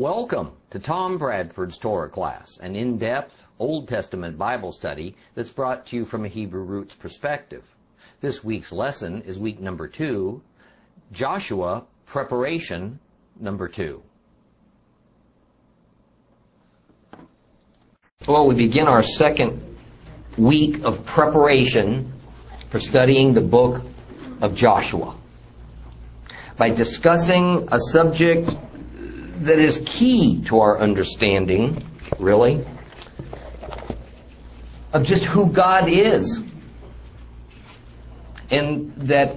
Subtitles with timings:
[0.00, 5.96] Welcome to Tom Bradford's Torah class, an in-depth Old Testament Bible study that's brought to
[5.96, 7.62] you from a Hebrew roots perspective.
[8.22, 10.40] This week's lesson is week number two,
[11.12, 12.98] Joshua preparation
[13.38, 14.02] number two.
[18.26, 19.60] Well, we begin our second
[20.38, 22.10] week of preparation
[22.70, 23.82] for studying the book
[24.40, 25.14] of Joshua
[26.56, 28.48] by discussing a subject
[29.40, 31.82] that is key to our understanding,
[32.18, 32.62] really,
[34.92, 36.42] of just who God is.
[38.50, 39.36] And that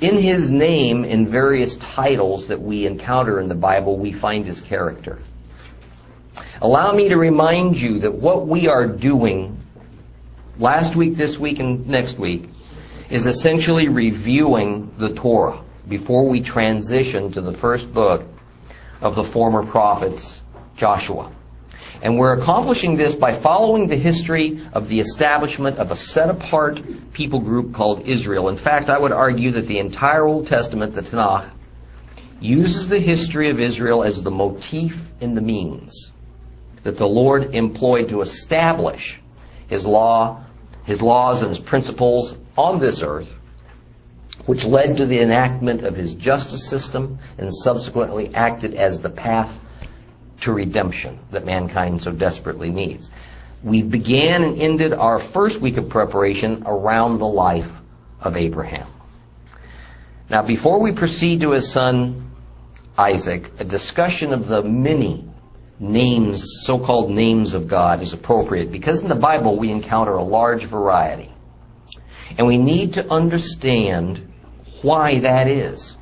[0.00, 4.62] in His name, in various titles that we encounter in the Bible, we find His
[4.62, 5.18] character.
[6.62, 9.60] Allow me to remind you that what we are doing
[10.58, 12.48] last week, this week, and next week
[13.10, 18.24] is essentially reviewing the Torah before we transition to the first book
[19.00, 20.42] of the former prophets,
[20.76, 21.30] Joshua.
[22.02, 26.82] And we're accomplishing this by following the history of the establishment of a set apart
[27.12, 28.48] people group called Israel.
[28.48, 31.50] In fact, I would argue that the entire Old Testament, the Tanakh,
[32.40, 36.12] uses the history of Israel as the motif and the means
[36.82, 39.20] that the Lord employed to establish
[39.68, 40.44] his law,
[40.84, 43.34] his laws and his principles on this earth
[44.46, 49.58] which led to the enactment of his justice system and subsequently acted as the path
[50.40, 53.10] to redemption that mankind so desperately needs.
[53.62, 57.70] We began and ended our first week of preparation around the life
[58.20, 58.86] of Abraham.
[60.28, 62.30] Now, before we proceed to his son
[62.96, 65.24] Isaac, a discussion of the many
[65.80, 70.64] names, so-called names of God is appropriate because in the Bible we encounter a large
[70.64, 71.32] variety.
[72.38, 74.32] And we need to understand
[74.84, 75.96] why that is.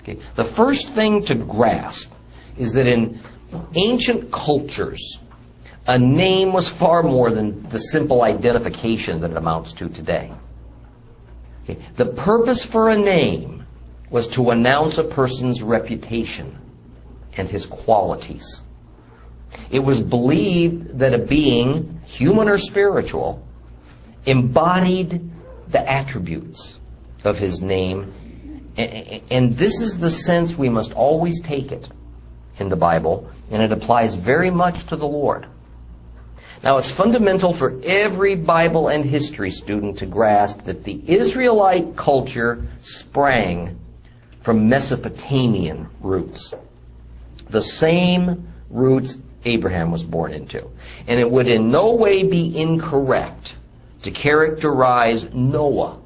[0.00, 0.18] Okay.
[0.36, 2.12] The first thing to grasp
[2.56, 3.20] is that in
[3.74, 5.18] ancient cultures,
[5.86, 10.32] a name was far more than the simple identification that it amounts to today.
[11.64, 11.80] Okay.
[11.96, 13.66] The purpose for a name
[14.10, 16.56] was to announce a person's reputation
[17.36, 18.60] and his qualities.
[19.70, 23.44] It was believed that a being, human or spiritual,
[24.26, 25.30] embodied
[25.68, 26.78] the attributes
[27.24, 28.72] of his name.
[28.76, 31.88] And this is the sense we must always take it
[32.58, 35.46] in the Bible, and it applies very much to the Lord.
[36.62, 42.66] Now, it's fundamental for every Bible and history student to grasp that the Israelite culture
[42.80, 43.78] sprang
[44.40, 46.54] from Mesopotamian roots.
[47.48, 50.68] The same roots Abraham was born into.
[51.06, 53.56] And it would in no way be incorrect
[54.02, 55.98] to characterize Noah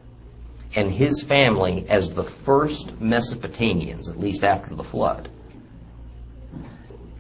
[0.75, 5.29] and his family as the first Mesopotamians, at least after the flood.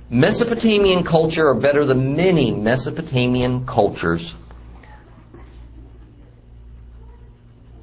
[0.08, 4.34] Mesopotamian culture, are better, than many Mesopotamian cultures,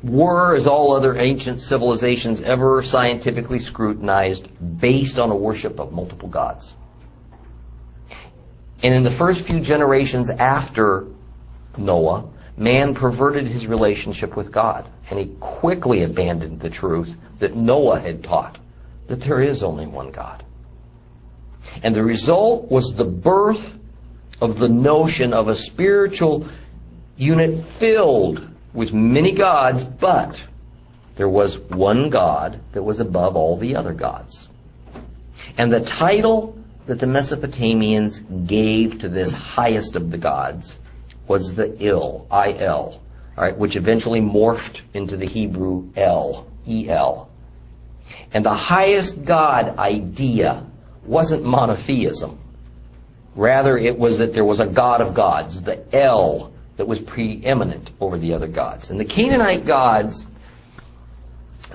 [0.04, 4.48] were, as all other ancient civilizations ever scientifically scrutinized,
[4.80, 6.74] based on a worship of multiple gods.
[8.84, 11.08] And in the first few generations after
[11.78, 18.00] Noah, man perverted his relationship with God, and he quickly abandoned the truth that Noah
[18.00, 18.58] had taught,
[19.08, 20.44] that there is only one God.
[21.84, 23.76] And the result was the birth
[24.42, 26.48] of the notion of a spiritual
[27.16, 30.44] unit filled with many gods, but
[31.16, 34.48] there was one God that was above all the other gods.
[35.58, 40.78] And the title that the Mesopotamians gave to this highest of the gods
[41.28, 43.02] was the Il, I-L,
[43.38, 47.30] right, which eventually morphed into the Hebrew El, E-L.
[48.34, 50.66] And the highest God idea
[51.06, 52.40] wasn't monotheism.
[53.36, 57.92] Rather, it was that there was a God of gods, the El, that was preeminent
[58.00, 58.90] over the other gods.
[58.90, 60.26] And the Canaanite gods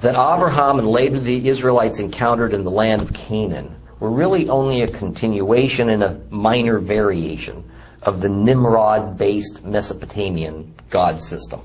[0.00, 4.82] that Abraham and later the Israelites encountered in the land of Canaan were really only
[4.82, 7.70] a continuation and a minor variation
[8.02, 11.60] of the Nimrod based Mesopotamian god system.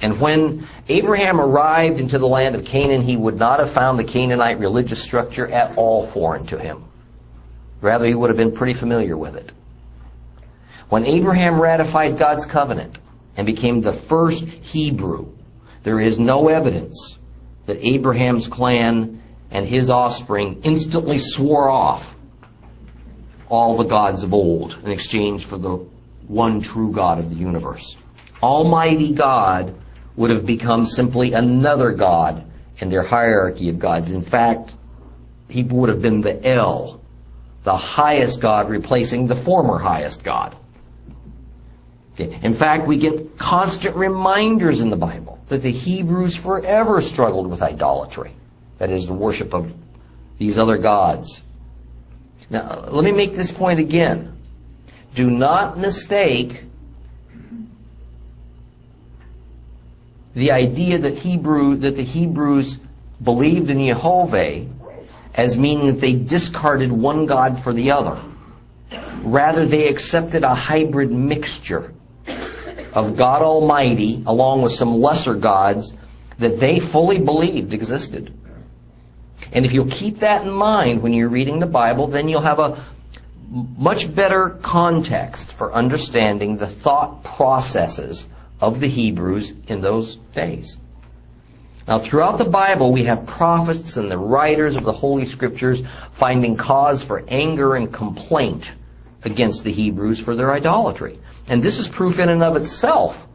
[0.00, 4.04] And when Abraham arrived into the land of Canaan, he would not have found the
[4.04, 6.84] Canaanite religious structure at all foreign to him.
[7.80, 9.50] Rather, he would have been pretty familiar with it.
[10.88, 12.98] When Abraham ratified God's covenant
[13.36, 15.32] and became the first Hebrew,
[15.82, 17.18] there is no evidence
[17.66, 22.14] that Abraham's clan and his offspring instantly swore off
[23.48, 25.76] all the gods of old in exchange for the
[26.26, 27.96] one true God of the universe.
[28.42, 29.74] Almighty God
[30.16, 32.44] would have become simply another God
[32.78, 34.12] in their hierarchy of gods.
[34.12, 34.74] In fact,
[35.48, 37.00] he would have been the El,
[37.64, 40.56] the highest god replacing the former highest god.
[42.18, 47.62] In fact, we get constant reminders in the Bible that the Hebrews forever struggled with
[47.62, 48.32] idolatry.
[48.78, 49.72] That is the worship of
[50.36, 51.42] these other gods.
[52.50, 54.36] Now, let me make this point again.
[55.14, 56.62] Do not mistake
[60.34, 62.78] the idea that Hebrew that the Hebrews
[63.22, 64.66] believed in Jehovah
[65.34, 68.20] as meaning that they discarded one God for the other.
[69.22, 71.92] Rather, they accepted a hybrid mixture
[72.92, 75.94] of God Almighty along with some lesser gods
[76.38, 78.32] that they fully believed existed.
[79.52, 82.58] And if you'll keep that in mind when you're reading the Bible, then you'll have
[82.58, 82.84] a
[83.50, 88.26] much better context for understanding the thought processes
[88.60, 90.76] of the Hebrews in those days.
[91.86, 96.56] Now, throughout the Bible, we have prophets and the writers of the Holy Scriptures finding
[96.56, 98.74] cause for anger and complaint
[99.24, 101.18] against the Hebrews for their idolatry.
[101.48, 103.26] And this is proof in and of itself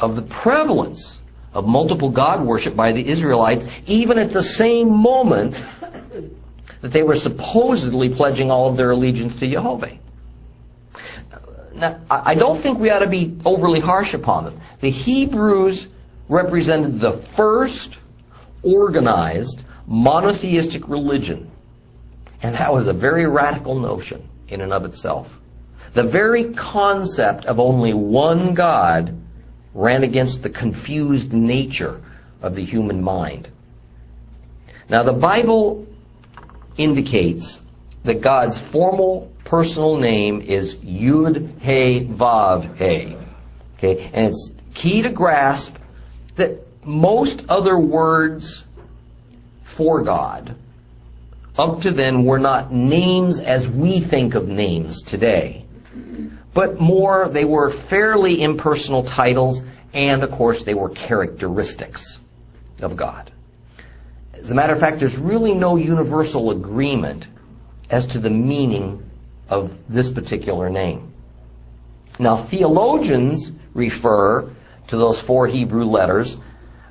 [0.00, 1.21] of the prevalence
[1.54, 5.62] of multiple God worship by the Israelites, even at the same moment
[6.80, 9.98] that they were supposedly pledging all of their allegiance to Jehovah.
[11.74, 14.60] Now, I don't think we ought to be overly harsh upon them.
[14.80, 15.88] The Hebrews
[16.28, 17.98] represented the first
[18.62, 21.50] organized monotheistic religion.
[22.42, 25.38] And that was a very radical notion in and of itself.
[25.94, 29.21] The very concept of only one God
[29.74, 32.00] ran against the confused nature
[32.40, 33.48] of the human mind.
[34.88, 35.86] Now the Bible
[36.76, 37.60] indicates
[38.04, 43.16] that God's formal personal name is Yud He Vav He.
[43.78, 45.76] Okay, and it's key to grasp
[46.36, 48.64] that most other words
[49.62, 50.56] for God
[51.56, 55.61] up to then were not names as we think of names today,
[56.54, 59.62] but more they were fairly impersonal titles
[59.94, 62.18] and of course they were characteristics
[62.80, 63.30] of God.
[64.34, 67.26] As a matter of fact, there's really no universal agreement
[67.88, 69.08] as to the meaning
[69.48, 71.12] of this particular name.
[72.18, 74.50] Now, theologians refer
[74.88, 76.36] to those four Hebrew letters,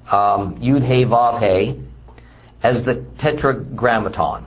[0.10, 1.82] um, Yud He Vav He,
[2.64, 4.46] as the Tetragrammaton.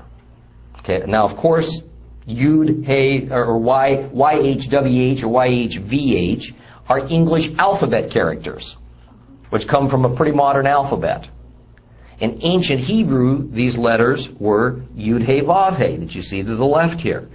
[0.78, 1.02] Okay.
[1.06, 1.82] Now, of course,
[2.28, 6.54] Yud Hey, or Y YHWH or YHVH
[6.88, 8.76] are English alphabet characters,
[9.50, 11.28] which come from a pretty modern alphabet.
[12.20, 16.64] In ancient Hebrew, these letters were Yud Hey, Vav He that you see to the
[16.64, 17.28] left here.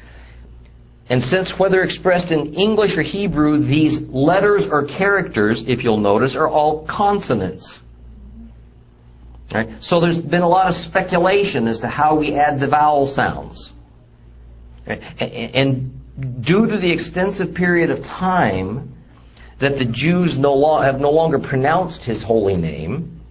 [1.10, 6.36] And since whether expressed in English or Hebrew, these letters or characters, if you'll notice,
[6.36, 7.80] are all consonants.
[9.52, 9.84] Right?
[9.84, 13.74] So there's been a lot of speculation as to how we add the vowel sounds.
[14.90, 18.96] And due to the extensive period of time
[19.60, 23.22] that the Jews no lo- have no longer pronounced his holy name,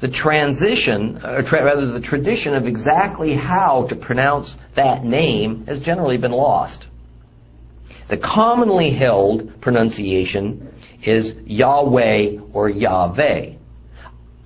[0.00, 5.78] the transition, or tra- rather the tradition of exactly how to pronounce that name has
[5.78, 6.86] generally been lost.
[8.08, 10.72] The commonly held pronunciation
[11.02, 13.54] is Yahweh or Yahweh.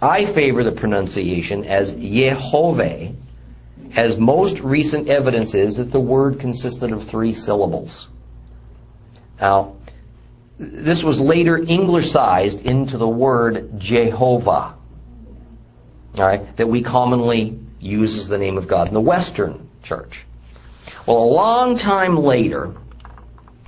[0.00, 3.14] I favor the pronunciation as Yehovah,
[3.96, 8.08] as most recent evidence is that the word consisted of three syllables.
[9.40, 9.76] Now,
[10.58, 14.74] this was later Englicized into the word Jehovah,
[16.14, 20.24] alright, that we commonly use as the name of God in the Western church.
[21.06, 22.74] Well, a long time later,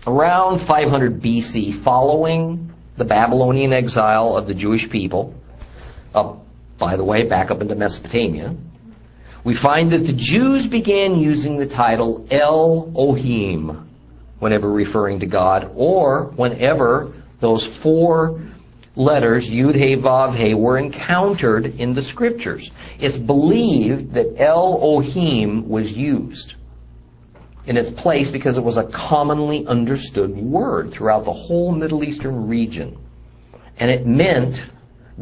[0.06, 5.34] around 500 BC, following the Babylonian exile of the Jewish people,
[6.14, 6.46] up,
[6.78, 8.54] by the way, back up into Mesopotamia,
[9.44, 13.90] we find that the Jews began using the title Elohim
[14.38, 18.40] whenever referring to God, or whenever those four
[18.96, 22.70] letters, Yud He Vav He, were encountered in the scriptures.
[22.98, 26.54] It's believed that Elohim was used
[27.66, 32.48] in its place because it was a commonly understood word throughout the whole Middle Eastern
[32.48, 32.98] region.
[33.78, 34.64] And it meant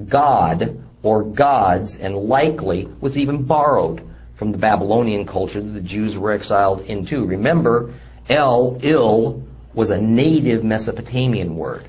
[0.08, 6.16] God or gods and likely was even borrowed from the Babylonian culture that the Jews
[6.16, 7.24] were exiled into.
[7.24, 7.94] Remember,
[8.28, 9.42] El, Il,
[9.74, 11.86] was a native Mesopotamian word.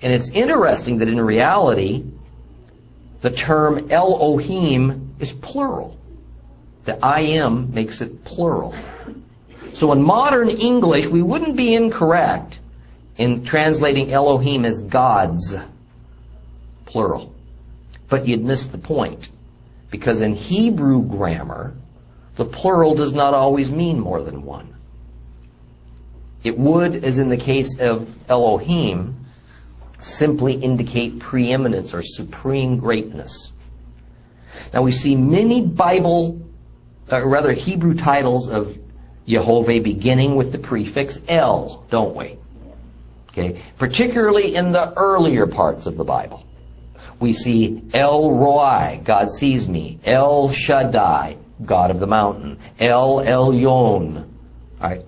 [0.00, 2.04] And it's interesting that in reality,
[3.20, 5.96] the term Elohim is plural.
[6.84, 8.74] The I am makes it plural.
[9.72, 12.58] So in modern English, we wouldn't be incorrect
[13.16, 15.54] in translating Elohim as gods,
[16.86, 17.32] plural.
[18.08, 19.28] But you'd miss the point.
[19.92, 21.74] Because in Hebrew grammar,
[22.36, 24.74] the plural does not always mean more than one.
[26.42, 29.26] It would, as in the case of Elohim,
[30.00, 33.52] simply indicate preeminence or supreme greatness.
[34.72, 36.40] Now we see many Bible,
[37.10, 38.76] or rather Hebrew titles of
[39.28, 42.38] Jehovah beginning with the prefix El, don't we?
[43.28, 46.44] Okay, particularly in the earlier parts of the Bible.
[47.22, 50.00] We see El Roi, God sees me.
[50.04, 52.58] El Shaddai, God of the mountain.
[52.80, 54.28] El Elyon,
[54.80, 55.04] right,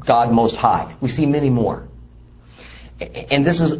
[0.00, 0.96] God most high.
[1.00, 1.86] We see many more.
[3.00, 3.78] And this is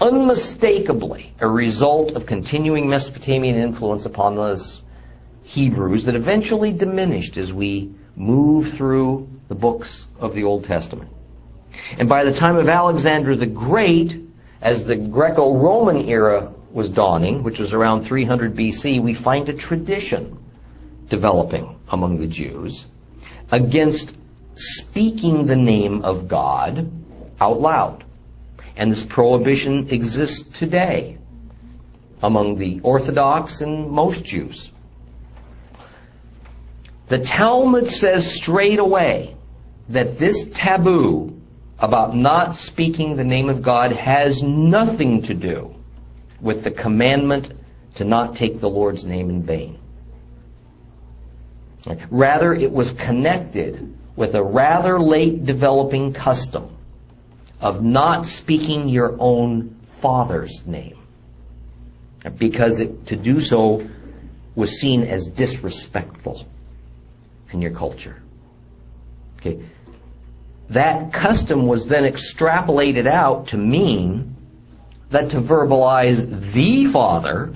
[0.00, 4.82] unmistakably a result of continuing Mesopotamian influence upon those
[5.44, 11.12] Hebrews that eventually diminished as we move through the books of the Old Testament.
[12.00, 14.22] And by the time of Alexander the Great,
[14.60, 20.38] as the Greco-Roman era was dawning, which was around 300 BC, we find a tradition
[21.08, 22.84] developing among the Jews
[23.50, 24.14] against
[24.56, 26.90] speaking the name of God
[27.40, 28.04] out loud.
[28.76, 31.16] And this prohibition exists today
[32.22, 34.70] among the Orthodox and most Jews.
[37.08, 39.34] The Talmud says straight away
[39.88, 41.40] that this taboo
[41.78, 45.75] about not speaking the name of God has nothing to do
[46.40, 47.52] with the commandment
[47.96, 49.78] to not take the Lord's name in vain.
[52.10, 56.76] Rather, it was connected with a rather late developing custom
[57.60, 60.98] of not speaking your own father's name.
[62.38, 63.88] Because it, to do so
[64.54, 66.44] was seen as disrespectful
[67.52, 68.20] in your culture.
[69.38, 69.64] Okay.
[70.70, 74.35] That custom was then extrapolated out to mean
[75.10, 77.54] that to verbalize the Father,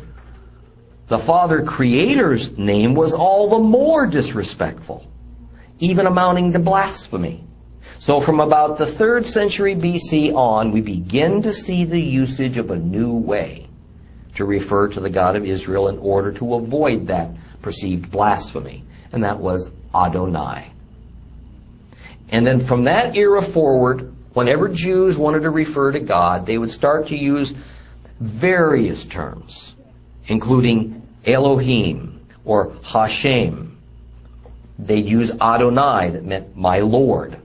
[1.08, 5.06] the Father Creator's name was all the more disrespectful,
[5.80, 7.44] even amounting to blasphemy.
[7.98, 12.70] So from about the third century BC on, we begin to see the usage of
[12.70, 13.66] a new way
[14.36, 17.30] to refer to the God of Israel in order to avoid that
[17.60, 18.84] perceived blasphemy.
[19.12, 20.70] And that was Adonai.
[22.30, 26.70] And then from that era forward, whenever Jews wanted to refer to God, they would
[26.70, 27.52] start to use
[28.20, 29.74] various terms,
[30.26, 33.78] including Elohim or Hashem.
[34.78, 37.38] They'd use Adonai that meant my Lord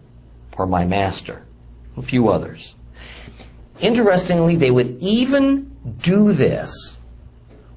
[0.57, 1.43] or my master.
[1.97, 2.73] A few others.
[3.79, 6.95] Interestingly, they would even do this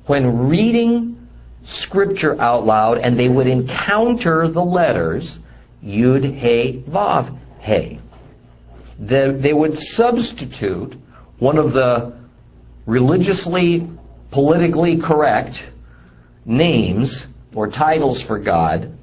[0.07, 1.29] when reading
[1.65, 5.39] scripture out loud and they would encounter the letters
[5.85, 8.01] Yud, He, Vav, He.
[8.99, 10.95] They would substitute
[11.39, 12.13] one of the
[12.87, 13.89] religiously,
[14.31, 15.65] politically correct
[16.45, 18.99] names or titles for God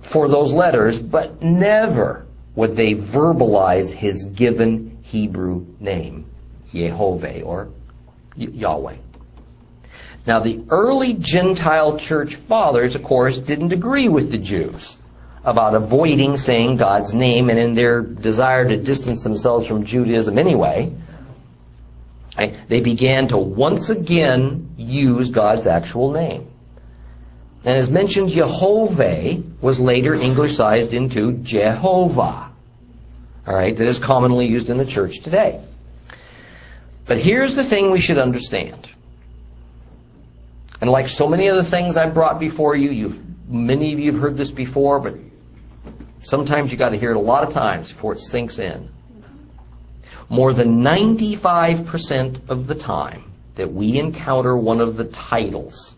[0.00, 6.26] for those letters, but never would they verbalize his given Hebrew name,
[6.72, 7.68] Yehovah or
[8.36, 8.96] Yahweh.
[10.26, 14.96] Now the early Gentile church fathers, of course, didn't agree with the Jews
[15.46, 20.92] about avoiding saying God's name and in their desire to distance themselves from Judaism anyway,
[22.68, 26.48] they began to once again use God's actual name.
[27.64, 32.50] And as mentioned, Yehovah was later Englishized into Jehovah.
[33.46, 35.64] Alright, that is commonly used in the church today.
[37.06, 38.88] But here's the thing we should understand.
[40.80, 44.20] And like so many other things I've brought before you, you've, many of you have
[44.20, 45.14] heard this before, but
[46.26, 48.90] sometimes you gotta hear it a lot of times before it sinks in.
[50.28, 55.94] More than 95% of the time that we encounter one of the titles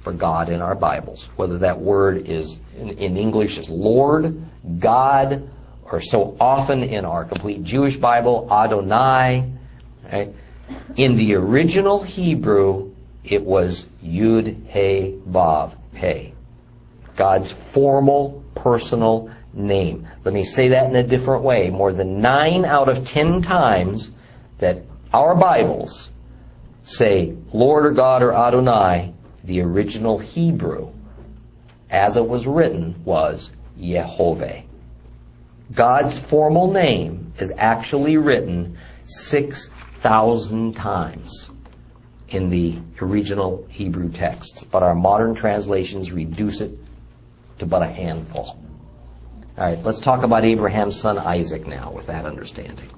[0.00, 4.40] for God in our Bibles, whether that word is in, in English is Lord,
[4.78, 5.48] God,
[5.82, 9.50] or so often in our complete Jewish Bible, Adonai.
[10.04, 10.32] Right?
[10.96, 16.32] In the original Hebrew, it was Yud He Vav He.
[17.16, 20.08] God's formal personal name.
[20.24, 21.70] Let me say that in a different way.
[21.70, 24.10] More than nine out of ten times
[24.58, 24.82] that
[25.12, 26.10] our Bibles
[26.82, 30.90] say Lord or God or Adonai, the original Hebrew,
[31.90, 34.64] as it was written, was Yehovah.
[35.72, 41.50] God's formal name is actually written 6,000 times
[42.28, 46.76] in the original Hebrew texts, but our modern translations reduce it
[47.58, 48.58] to but a handful.
[49.56, 52.90] All right, let's talk about Abraham's son Isaac now with that understanding.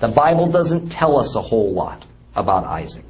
[0.00, 2.04] The Bible doesn't tell us a whole lot
[2.36, 3.04] about Isaac.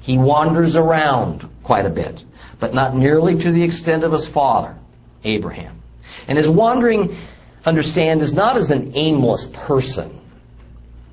[0.00, 2.24] He wanders around quite a bit,
[2.58, 4.74] but not nearly to the extent of his father,
[5.22, 5.82] Abraham.
[6.26, 7.14] And his wandering,
[7.62, 10.18] understand, is not as an aimless person,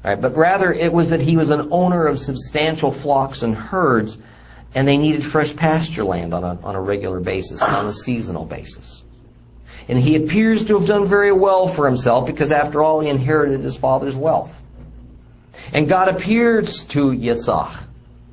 [0.01, 4.17] right, but rather it was that he was an owner of substantial flocks and herds,
[4.73, 8.45] and they needed fresh pasture land on a, on a regular basis, on a seasonal
[8.45, 9.03] basis.
[9.87, 13.61] And he appears to have done very well for himself because after all he inherited
[13.61, 14.55] his father's wealth.
[15.73, 17.77] And God appears to Yitzhak,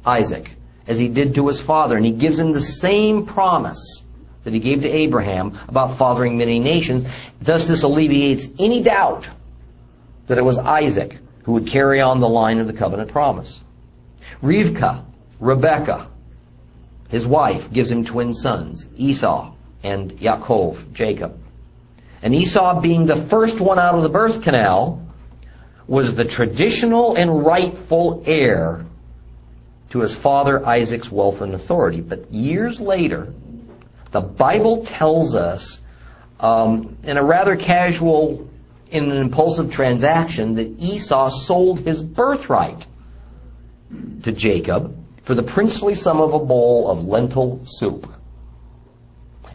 [0.05, 0.51] Isaac,
[0.87, 4.03] as he did to his father, and he gives him the same promise
[4.45, 7.05] that he gave to Abraham about fathering many nations.
[7.41, 9.29] Thus this alleviates any doubt
[10.27, 13.61] that it was Isaac who would carry on the line of the covenant promise.
[14.43, 15.05] Rivka,
[15.39, 16.09] Rebecca,
[17.09, 21.39] his wife, gives him twin sons, Esau and Yaakov, Jacob.
[22.23, 25.05] And Esau being the first one out of the birth canal
[25.89, 28.87] was the traditional and rightful heir
[29.91, 32.01] to his father Isaac's wealth and authority.
[32.01, 33.35] But years later,
[34.13, 35.81] the Bible tells us,
[36.39, 38.49] um, in a rather casual,
[38.91, 42.87] in an impulsive transaction, that Esau sold his birthright
[44.23, 48.11] to Jacob for the princely sum of a bowl of lentil soup.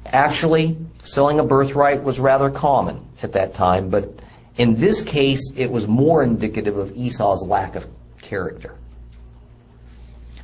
[0.05, 4.19] Actually, selling a birthright was rather common at that time, but
[4.57, 7.87] in this case, it was more indicative of Esau's lack of
[8.21, 8.75] character.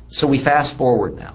[0.08, 1.34] So we fast forward now.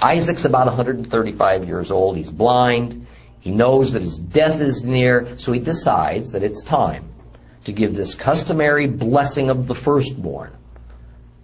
[0.00, 2.16] Isaac's about 135 years old.
[2.16, 3.06] He's blind.
[3.40, 7.04] He knows that his death is near, so he decides that it's time
[7.64, 10.52] to give this customary blessing of the firstborn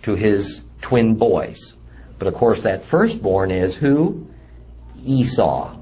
[0.03, 1.75] to his twin boys.
[2.19, 4.27] But of course, that firstborn is who?
[5.05, 5.77] Esau.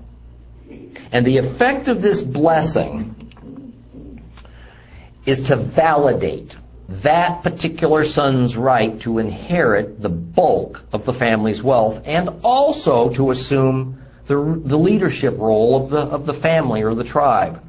[1.12, 3.20] And the effect of this blessing
[5.26, 6.56] is to validate
[6.88, 13.30] that particular son's right to inherit the bulk of the family's wealth and also to
[13.30, 17.62] assume the, the leadership role of the, of the family or the tribe.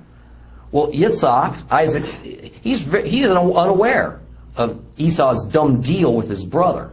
[0.72, 4.22] Well, Yitzhak, Isaac's, he's, he is unaware
[4.56, 6.92] of Esau's dumb deal with his brother,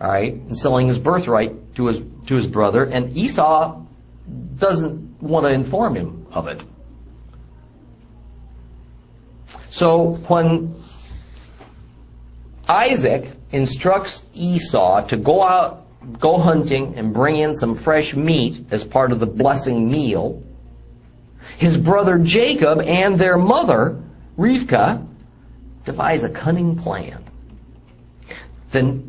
[0.00, 3.82] all right, and selling his birthright to his, to his brother, and Esau
[4.56, 6.62] doesn't want to inform him of it.
[9.70, 10.74] So when
[12.68, 15.86] Isaac instructs Esau to go out,
[16.18, 20.42] go hunting, and bring in some fresh meat as part of the blessing meal.
[21.58, 24.02] His brother Jacob and their mother,
[24.36, 25.06] Rivka,
[25.84, 27.24] devise a cunning plan.
[28.72, 29.02] The,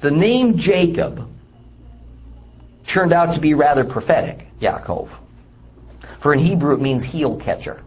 [0.00, 1.28] the name Jacob
[2.94, 5.08] turned out to be rather prophetic, Yaakov.
[6.20, 7.82] For in Hebrew it means heel catcher.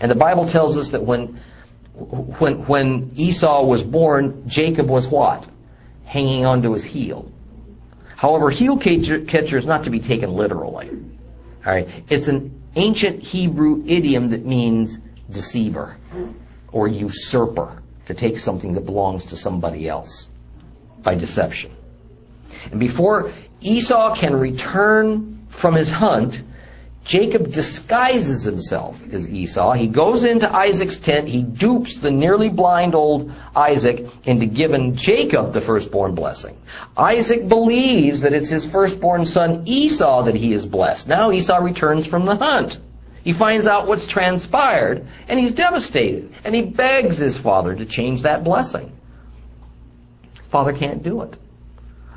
[0.00, 1.40] And the Bible tells us that when
[1.94, 5.46] when, when Esau was born, Jacob was what?
[6.04, 7.30] Hanging onto his heel.
[8.16, 10.90] However, heel catcher, catcher is not to be taken literally.
[11.64, 11.88] Alright?
[12.08, 15.96] It's an ancient Hebrew idiom that means deceiver
[16.72, 20.26] or usurper, to take something that belongs to somebody else
[21.02, 21.70] by deception.
[22.70, 26.42] And before Esau can return from his hunt,
[27.04, 29.72] Jacob disguises himself as Esau.
[29.72, 31.28] He goes into Isaac's tent.
[31.28, 36.56] He dupes the nearly blind old Isaac into giving Jacob the firstborn blessing.
[36.96, 41.08] Isaac believes that it's his firstborn son Esau that he is blessed.
[41.08, 42.78] Now Esau returns from the hunt.
[43.24, 48.22] He finds out what's transpired and he's devastated and he begs his father to change
[48.22, 48.92] that blessing.
[50.50, 51.36] Father can't do it.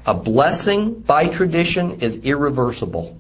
[0.06, 3.18] A blessing by tradition is irreversible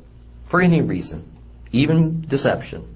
[0.47, 1.33] for any reason
[1.73, 2.87] even deception.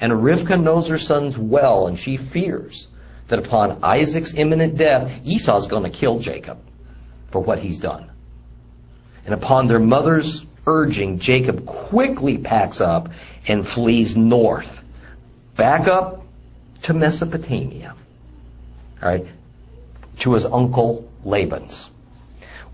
[0.00, 2.88] And Rivka knows her sons well, and she fears
[3.28, 6.58] that upon Isaac's imminent death, Esau's going to kill Jacob
[7.30, 8.10] for what he's done.
[9.24, 13.10] And upon their mother's urging, Jacob quickly packs up
[13.46, 14.82] and flees north,
[15.56, 16.24] back up
[16.82, 17.94] to Mesopotamia,
[19.02, 19.26] all right,
[20.20, 21.90] to his uncle Laban's.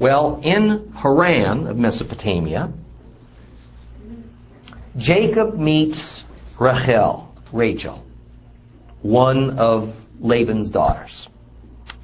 [0.02, 2.72] Well, in Haran of Mesopotamia,
[4.96, 6.24] Jacob meets
[6.58, 8.04] Rachel, Rachel,
[9.02, 11.28] one of Laban's daughters.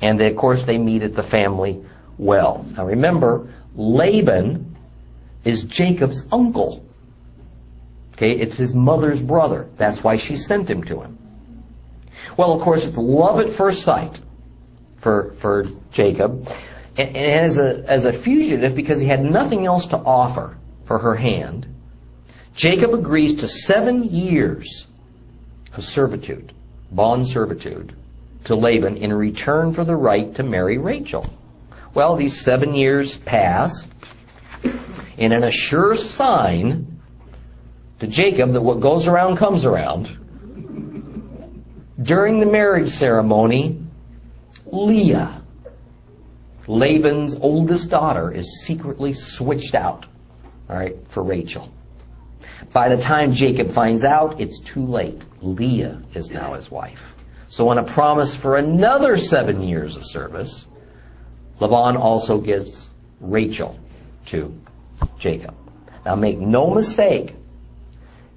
[0.00, 1.84] And they, of course, they meet at the family
[2.18, 2.64] well.
[2.76, 4.76] Now remember, Laban
[5.42, 6.87] is Jacob's uncle.
[8.12, 9.68] Okay, it's his mother's brother.
[9.76, 11.18] That's why she sent him to him.
[12.37, 14.20] Well, of course, it's love at first sight
[14.98, 16.48] for, for Jacob.
[16.98, 20.98] And, and as a, as a fugitive, because he had nothing else to offer for
[20.98, 21.66] her hand,
[22.54, 24.87] Jacob agrees to seven years
[25.74, 26.52] of servitude,
[26.90, 27.94] bond servitude,
[28.44, 31.24] to Laban in return for the right to marry Rachel.
[31.94, 33.88] Well, these seven years pass,
[35.18, 37.00] and in a sure sign
[38.00, 40.06] to Jacob that what goes around comes around,
[42.00, 43.82] during the marriage ceremony,
[44.66, 45.42] Leah,
[46.68, 50.07] Laban's oldest daughter, is secretly switched out,
[50.68, 51.72] all right, for Rachel.
[52.72, 55.24] By the time Jacob finds out, it's too late.
[55.40, 57.00] Leah is now his wife.
[57.48, 60.66] So on a promise for another seven years of service,
[61.59, 63.78] Laban also gives Rachel
[64.26, 64.54] to
[65.18, 65.54] Jacob.
[66.04, 67.35] Now make no mistake,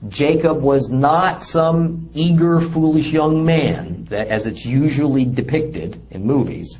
[0.07, 6.79] Jacob was not some eager, foolish young man, that, as it's usually depicted in movies.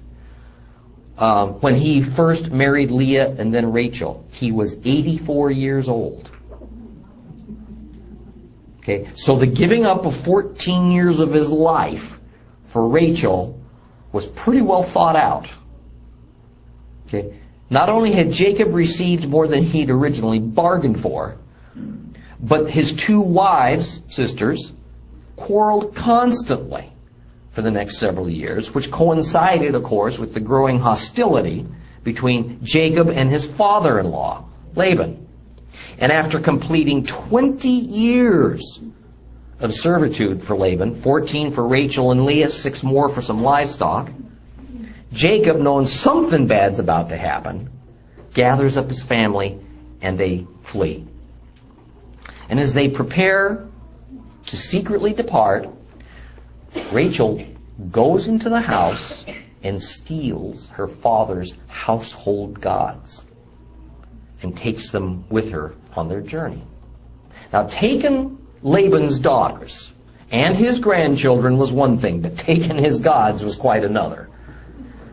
[1.22, 6.32] Uh, when he first married Leah and then Rachel, he was 84 years old.
[8.80, 12.20] Okay, so the giving up of 14 years of his life
[12.66, 13.62] for Rachel
[14.12, 15.48] was pretty well thought out.
[17.06, 21.38] Okay, not only had Jacob received more than he'd originally bargained for,
[22.40, 24.74] but his two wives, sisters,
[25.36, 26.92] quarreled constantly
[27.52, 31.68] for the next several years, which coincided, of course, with the growing hostility
[32.04, 35.28] between Jacob and his father-in-law, Laban.
[35.98, 38.80] And after completing 20 years
[39.60, 44.10] of servitude for Laban, 14 for Rachel and Leah, six more for some livestock,
[45.12, 47.70] Jacob, knowing something bad's about to happen,
[48.34, 49.60] gathers up his family
[50.02, 51.06] and they flee.
[52.50, 53.68] And as they prepare
[54.48, 55.68] to secretly depart,
[56.92, 57.44] Rachel
[57.92, 59.26] goes into the house
[59.64, 63.24] and steals her father's household gods
[64.42, 66.64] and takes them with her on their journey.
[67.54, 69.92] Now, taking Laban's daughters
[70.32, 74.30] and his grandchildren was one thing, but taking his gods was quite another.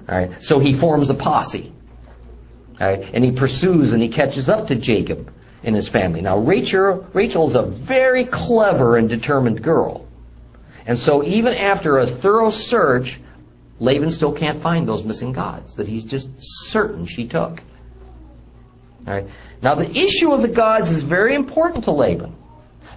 [0.08, 1.72] All right, so he forms a posse.
[2.80, 5.32] All right, and he pursues and he catches up to Jacob
[5.64, 6.20] and his family.
[6.20, 10.07] Now, Rachel, Rachel's a very clever and determined girl.
[10.88, 13.20] And so even after a thorough search,
[13.78, 17.60] Laban still can't find those missing gods that he's just certain she took.
[19.06, 19.26] All right.
[19.62, 22.34] Now the issue of the gods is very important to Laban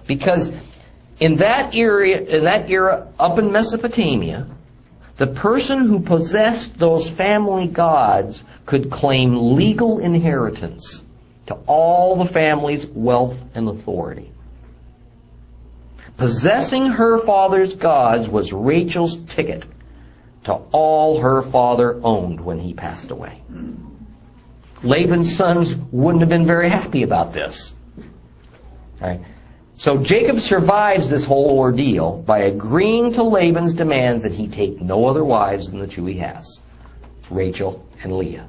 [0.06, 0.50] because
[1.20, 4.46] in that area, in that era up in Mesopotamia,
[5.18, 11.04] the person who possessed those family gods could claim legal inheritance
[11.48, 14.31] to all the family's wealth and authority.
[16.16, 19.66] Possessing her father's gods was Rachel's ticket
[20.44, 23.42] to all her father owned when he passed away.
[24.82, 27.74] Laban's sons wouldn't have been very happy about this.
[29.00, 29.20] Right?
[29.76, 35.06] So Jacob survives this whole ordeal by agreeing to Laban's demands that he take no
[35.06, 36.60] other wives than the two he has,
[37.30, 38.46] Rachel and Leah.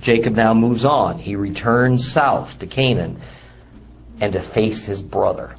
[0.00, 1.18] Jacob now moves on.
[1.18, 3.20] He returns south to Canaan
[4.20, 5.56] and to face his brother,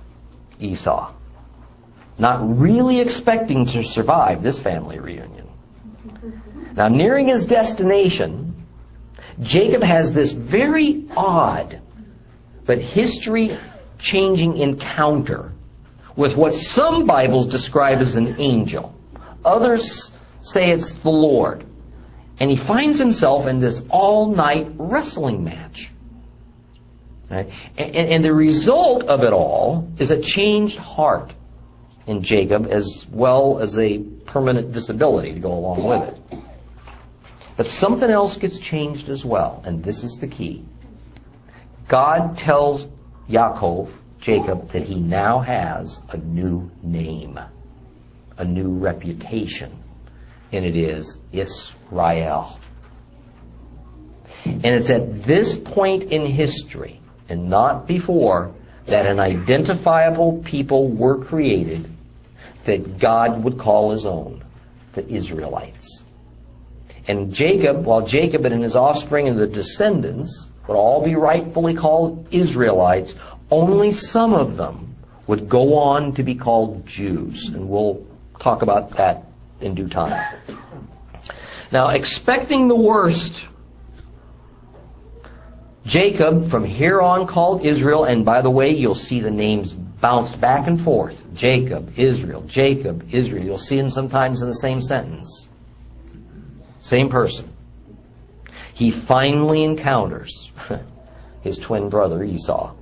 [0.60, 1.12] Esau.
[2.18, 5.48] Not really expecting to survive this family reunion.
[6.76, 8.66] Now, nearing his destination,
[9.42, 11.82] Jacob has this very odd
[12.66, 13.58] but history
[13.98, 15.54] changing encounter
[16.16, 18.94] with what some Bibles describe as an angel.
[19.44, 21.66] Others say it's the Lord
[22.40, 25.92] and he finds himself in this all-night wrestling match.
[27.30, 27.50] Right?
[27.78, 31.32] And, and, the result of it all is a changed heart
[32.08, 36.40] in Jacob as well as a permanent disability to go along with it.
[37.56, 40.66] But something else gets changed as well, and this is the key.
[41.88, 42.88] God tells
[43.30, 47.40] Yaakov, Jacob, that he now has a new name,
[48.38, 49.84] a new reputation
[50.52, 52.60] and it is Israel.
[54.46, 56.99] And it's at this point in history,
[57.30, 58.52] and not before,
[58.86, 61.88] that an identifiable people were created
[62.66, 64.44] that God would call his own,
[64.94, 66.04] the Israelites.
[67.08, 72.28] And Jacob, while Jacob and his offspring and the descendants would all be rightfully called
[72.32, 73.16] Israelites,
[73.50, 77.50] only some of them would go on to be called Jews.
[77.50, 78.06] And we'll
[78.40, 79.26] talk about that
[79.62, 80.24] in due time.
[81.72, 83.44] Now, expecting the worst,
[85.90, 90.40] Jacob from here on called Israel, and by the way, you'll see the names bounced
[90.40, 91.20] back and forth.
[91.34, 93.44] Jacob, Israel, Jacob, Israel.
[93.44, 95.48] You'll see them sometimes in the same sentence.
[96.80, 97.52] Same person.
[98.76, 100.52] He finally encounters
[101.42, 102.76] his twin brother Esau,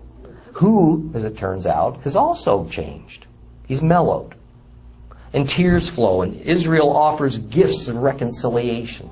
[0.52, 3.26] who, as it turns out, has also changed.
[3.68, 4.36] He's mellowed
[5.32, 9.10] and tears flow, and Israel offers gifts of reconciliation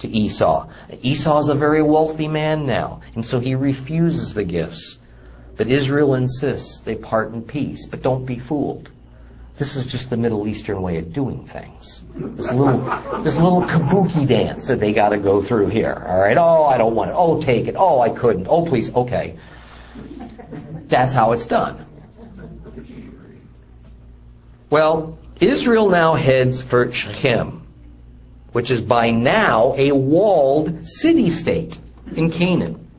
[0.00, 0.68] to Esau.
[1.02, 4.98] Esau's a very wealthy man now, and so he refuses the gifts.
[5.56, 7.86] But Israel insists they part in peace.
[7.86, 8.90] But don't be fooled.
[9.56, 12.02] This is just the Middle Eastern way of doing things.
[12.14, 12.78] This little,
[13.22, 15.92] this little kabuki dance that they got to go through here.
[15.92, 16.38] All right.
[16.38, 17.14] Oh, I don't want it.
[17.14, 17.74] Oh, take it.
[17.76, 18.46] Oh, I couldn't.
[18.48, 18.90] Oh, please.
[18.94, 19.36] Okay.
[20.86, 21.84] That's how it's done.
[24.70, 27.59] Well, Israel now heads for Shechem,
[28.52, 31.78] which is by now a walled city state
[32.14, 32.90] in Canaan.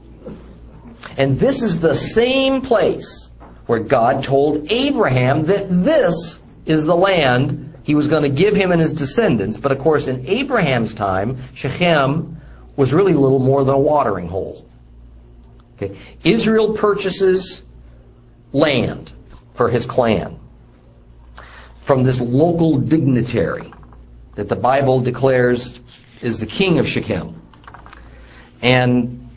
[1.18, 3.30] And this is the same place
[3.66, 8.72] where God told Abraham that this is the land he was going to give him
[8.72, 9.58] and his descendants.
[9.58, 12.42] But of course, in Abraham's time, Shechem
[12.76, 14.70] was really little more than a watering hole.
[15.76, 15.98] Okay.
[16.24, 17.62] Israel purchases
[18.54, 19.12] land
[19.56, 20.40] for his clan
[21.84, 23.74] from this local dignitary
[24.36, 25.80] that the Bible declares
[26.22, 27.42] is the king of Shechem.
[28.62, 29.30] And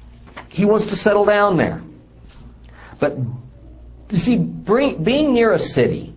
[0.48, 1.83] he wants to settle down there.
[2.98, 3.16] But
[4.11, 6.14] you see, bring, being near a city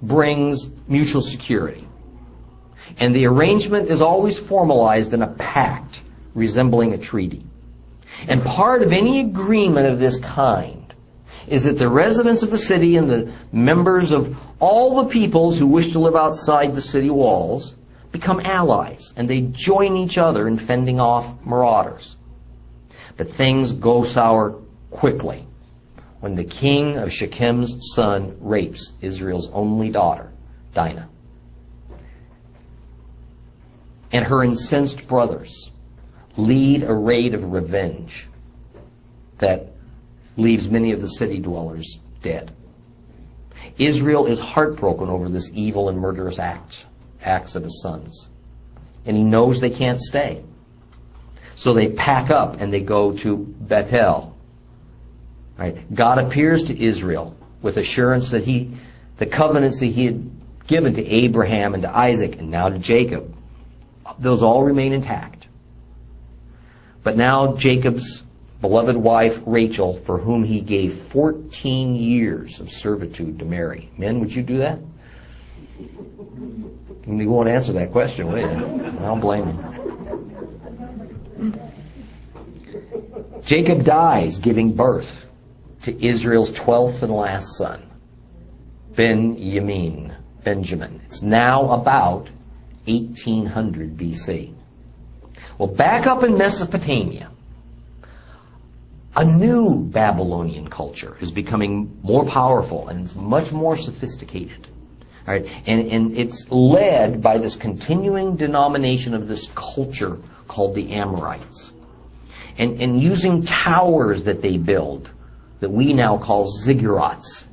[0.00, 1.86] brings mutual security.
[2.98, 6.00] And the arrangement is always formalized in a pact
[6.34, 7.44] resembling a treaty.
[8.28, 10.94] And part of any agreement of this kind
[11.46, 15.66] is that the residents of the city and the members of all the peoples who
[15.66, 17.74] wish to live outside the city walls
[18.12, 22.16] become allies and they join each other in fending off marauders.
[23.16, 24.58] But things go sour
[24.90, 25.46] quickly
[26.20, 30.30] when the king of Shechem's son rapes Israel's only daughter,
[30.74, 31.08] Dinah.
[34.12, 35.70] And her incensed brothers
[36.36, 38.28] lead a raid of revenge
[39.38, 39.72] that
[40.36, 42.50] leaves many of the city dwellers dead.
[43.78, 46.86] Israel is heartbroken over this evil and murderous act,
[47.22, 48.28] acts of his sons.
[49.06, 50.44] And he knows they can't stay.
[51.54, 54.36] So they pack up and they go to Bethel,
[55.60, 55.94] Right?
[55.94, 58.70] God appears to Israel with assurance that he,
[59.18, 60.30] the covenants that he had
[60.66, 63.36] given to Abraham and to Isaac and now to Jacob,
[64.18, 65.48] those all remain intact.
[67.02, 68.22] But now Jacob's
[68.62, 73.90] beloved wife Rachel, for whom he gave 14 years of servitude to marry.
[73.98, 74.78] Men, would you do that?
[77.06, 78.46] You won't answer that question, will you?
[78.46, 79.80] I don't blame you.
[83.42, 85.26] Jacob dies giving birth
[85.82, 87.82] to Israel's 12th and last son,
[88.94, 90.14] Ben Yamin,
[90.44, 91.00] Benjamin.
[91.06, 92.28] It's now about
[92.84, 94.54] 1800 BC.
[95.58, 97.30] Well, back up in Mesopotamia,
[99.16, 104.66] a new Babylonian culture is becoming more powerful and it's much more sophisticated.
[105.30, 111.72] Right, and, and it's led by this continuing denomination of this culture called the Amorites.
[112.58, 115.08] And, and using towers that they build
[115.60, 117.46] that we now call ziggurats.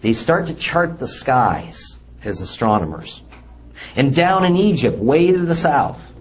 [0.00, 3.22] They start to chart the skies as astronomers.
[3.94, 6.12] And down in Egypt, way to the south,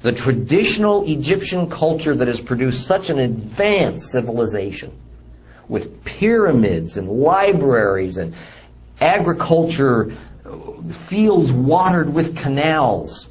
[0.00, 4.92] the traditional Egyptian culture that has produced such an advanced civilization
[5.68, 8.34] with pyramids and libraries and
[9.00, 10.16] agriculture,
[10.90, 13.28] fields watered with canals,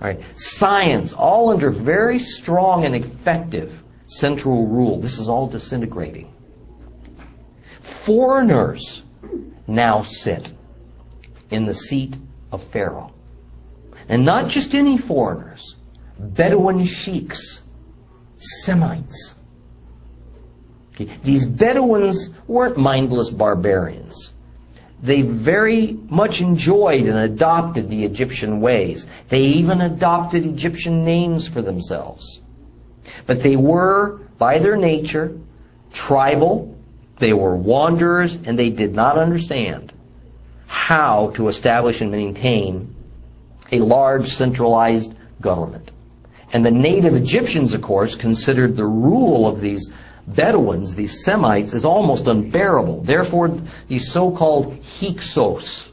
[0.00, 0.20] right?
[0.36, 5.00] science, all under very strong and effective central rule.
[5.00, 6.32] This is all disintegrating
[8.08, 9.02] foreigners
[9.66, 10.50] now sit
[11.50, 12.16] in the seat
[12.50, 13.12] of Pharaoh.
[14.08, 15.76] And not just any foreigners,
[16.18, 17.60] Bedouin sheiks,
[18.38, 19.34] Semites.
[20.94, 21.18] Okay.
[21.22, 24.32] These Bedouins weren't mindless barbarians.
[25.02, 29.06] They very much enjoyed and adopted the Egyptian ways.
[29.28, 32.40] They even adopted Egyptian names for themselves.
[33.26, 35.38] But they were, by their nature,
[35.92, 36.76] tribal,
[37.18, 39.92] they were wanderers and they did not understand
[40.66, 42.94] how to establish and maintain
[43.70, 45.90] a large centralized government.
[46.52, 49.92] And the native Egyptians, of course, considered the rule of these
[50.34, 53.02] Bedouins, these Semites, is almost unbearable.
[53.02, 53.50] Therefore,
[53.88, 55.90] these so-called Hyksos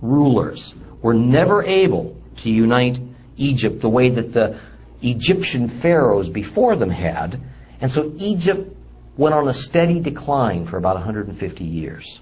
[0.00, 2.98] rulers were never able to unite
[3.36, 4.58] Egypt the way that the
[5.02, 7.40] Egyptian pharaohs before them had.
[7.80, 8.74] And so Egypt
[9.16, 12.18] went on a steady decline for about 150 years.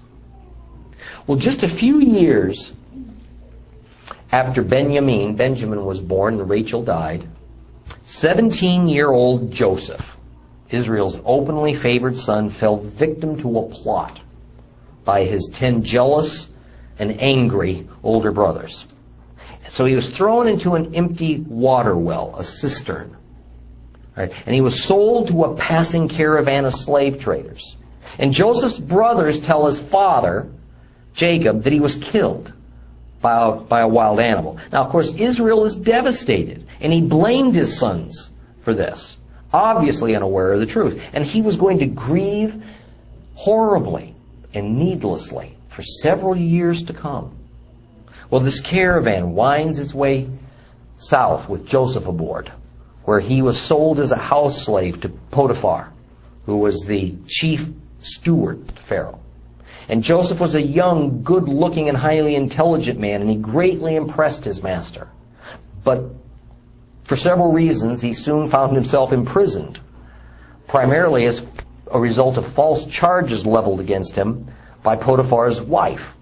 [1.27, 2.71] Well, just a few years
[4.31, 7.27] after Benjamin, Benjamin was born and Rachel died,
[8.05, 10.17] 17 year old Joseph,
[10.69, 14.19] Israel's openly favored son, fell victim to a plot
[15.03, 16.49] by his 10 jealous
[16.97, 18.85] and angry older brothers.
[19.69, 23.15] So he was thrown into an empty water well, a cistern.
[24.15, 24.31] Right?
[24.45, 27.75] And he was sold to a passing caravan of slave traders.
[28.17, 30.49] And Joseph's brothers tell his father,
[31.13, 32.53] Jacob, that he was killed
[33.21, 34.59] by a, by a wild animal.
[34.71, 38.29] Now, of course, Israel is devastated, and he blamed his sons
[38.61, 39.17] for this,
[39.55, 41.01] obviously unaware of the truth.
[41.13, 42.63] And he was going to grieve
[43.35, 44.15] horribly
[44.53, 47.37] and needlessly for several years to come.
[48.29, 50.29] Well, this caravan winds its way
[50.97, 52.51] south with Joseph aboard,
[53.03, 55.91] where he was sold as a house slave to Potiphar,
[56.45, 57.67] who was the chief
[57.99, 59.19] steward to Pharaoh.
[59.87, 64.43] And Joseph was a young, good looking, and highly intelligent man, and he greatly impressed
[64.43, 65.07] his master.
[65.83, 66.05] But
[67.05, 69.79] for several reasons, he soon found himself imprisoned,
[70.67, 71.45] primarily as
[71.89, 74.47] a result of false charges leveled against him
[74.83, 76.15] by Potiphar's wife.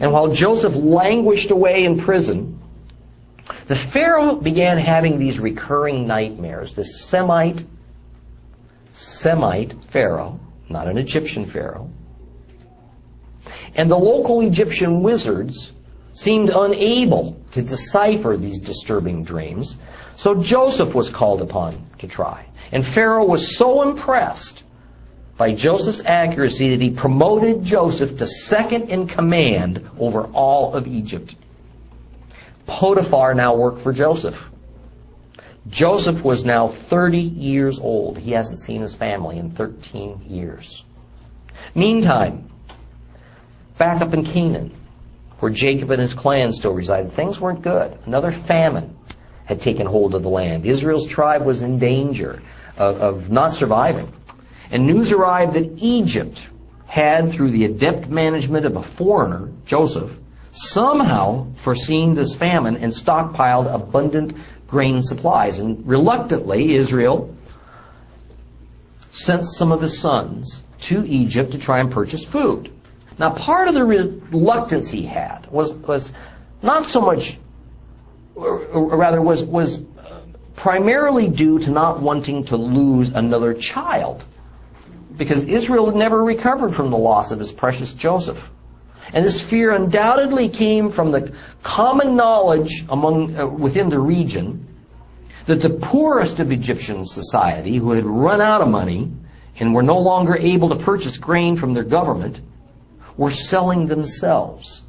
[0.00, 2.60] And while Joseph languished away in prison,
[3.68, 6.72] the Pharaoh began having these recurring nightmares.
[6.72, 7.64] The Semite,
[8.92, 11.90] Semite Pharaoh, not an Egyptian Pharaoh,
[13.74, 15.70] and the local Egyptian wizards
[16.12, 19.76] seemed unable to decipher these disturbing dreams,
[20.16, 22.46] so Joseph was called upon to try.
[22.70, 24.62] And Pharaoh was so impressed
[25.36, 31.34] by Joseph's accuracy that he promoted Joseph to second in command over all of Egypt.
[32.66, 34.50] Potiphar now worked for Joseph.
[35.68, 38.18] Joseph was now 30 years old.
[38.18, 40.84] He hasn't seen his family in 13 years.
[41.74, 42.50] Meantime,
[43.78, 44.72] back up in Canaan,
[45.38, 47.98] where Jacob and his clan still resided, things weren't good.
[48.06, 48.96] Another famine
[49.44, 50.66] had taken hold of the land.
[50.66, 52.42] Israel's tribe was in danger
[52.76, 54.10] of, of not surviving.
[54.70, 56.50] And news arrived that Egypt
[56.86, 60.16] had, through the adept management of a foreigner, Joseph,
[60.52, 65.60] somehow foreseen this famine and stockpiled abundant grain supplies.
[65.60, 67.34] And reluctantly, Israel
[69.10, 72.70] sent some of his sons to Egypt to try and purchase food.
[73.18, 76.12] Now, part of the reluctance he had was, was
[76.62, 77.38] not so much,
[78.34, 79.80] or, or rather, was, was
[80.54, 84.24] primarily due to not wanting to lose another child.
[85.16, 88.42] Because Israel had never recovered from the loss of his precious Joseph.
[89.14, 94.66] And this fear undoubtedly came from the common knowledge among, uh, within the region
[95.46, 99.12] that the poorest of Egyptian society, who had run out of money
[99.58, 102.40] and were no longer able to purchase grain from their government,
[103.16, 104.82] were selling themselves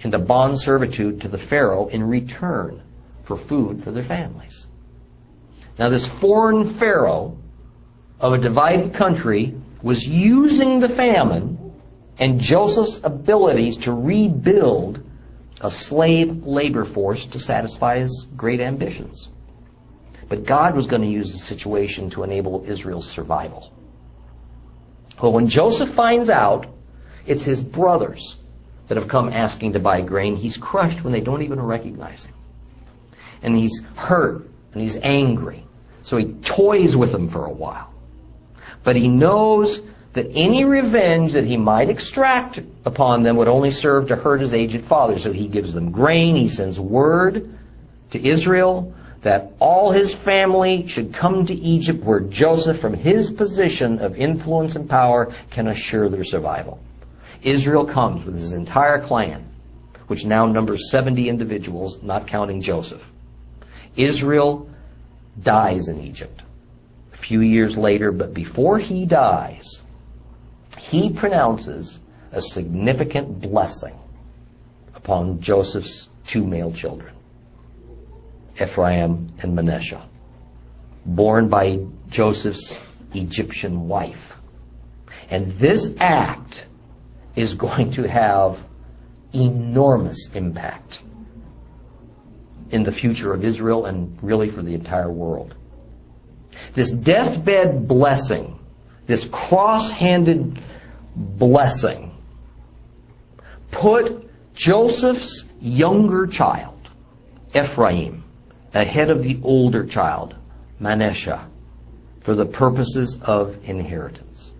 [0.00, 2.82] into bond servitude to the Pharaoh in return
[3.22, 4.66] for food for their families.
[5.78, 7.38] Now, this foreign Pharaoh
[8.20, 11.72] of a divided country was using the famine
[12.18, 15.02] and Joseph's abilities to rebuild
[15.60, 19.28] a slave labor force to satisfy his great ambitions.
[20.28, 23.72] But God was going to use the situation to enable Israel's survival.
[25.22, 26.66] Well, when Joseph finds out
[27.26, 28.36] it's his brothers
[28.88, 30.36] that have come asking to buy grain.
[30.36, 32.34] He's crushed when they don't even recognize him.
[33.42, 35.64] And he's hurt and he's angry.
[36.02, 37.92] So he toys with them for a while.
[38.84, 44.08] But he knows that any revenge that he might extract upon them would only serve
[44.08, 45.18] to hurt his aged father.
[45.18, 46.36] So he gives them grain.
[46.36, 47.58] He sends word
[48.10, 53.98] to Israel that all his family should come to Egypt where Joseph, from his position
[53.98, 56.78] of influence and power, can assure their survival.
[57.46, 59.48] Israel comes with his entire clan,
[60.08, 63.08] which now numbers 70 individuals, not counting Joseph.
[63.96, 64.68] Israel
[65.40, 66.42] dies in Egypt
[67.14, 69.80] a few years later, but before he dies,
[70.78, 72.00] he pronounces
[72.32, 73.94] a significant blessing
[74.94, 77.14] upon Joseph's two male children,
[78.60, 80.02] Ephraim and Manasseh,
[81.04, 81.78] born by
[82.08, 82.76] Joseph's
[83.14, 84.36] Egyptian wife.
[85.30, 86.66] And this act
[87.36, 88.58] is going to have
[89.32, 91.02] enormous impact
[92.70, 95.54] in the future of Israel and really for the entire world.
[96.74, 98.58] This deathbed blessing,
[99.06, 100.58] this cross-handed
[101.14, 102.16] blessing,
[103.70, 106.88] put Joseph's younger child,
[107.54, 108.24] Ephraim,
[108.74, 110.34] ahead of the older child,
[110.80, 111.46] Manasseh,
[112.20, 114.50] for the purposes of inheritance.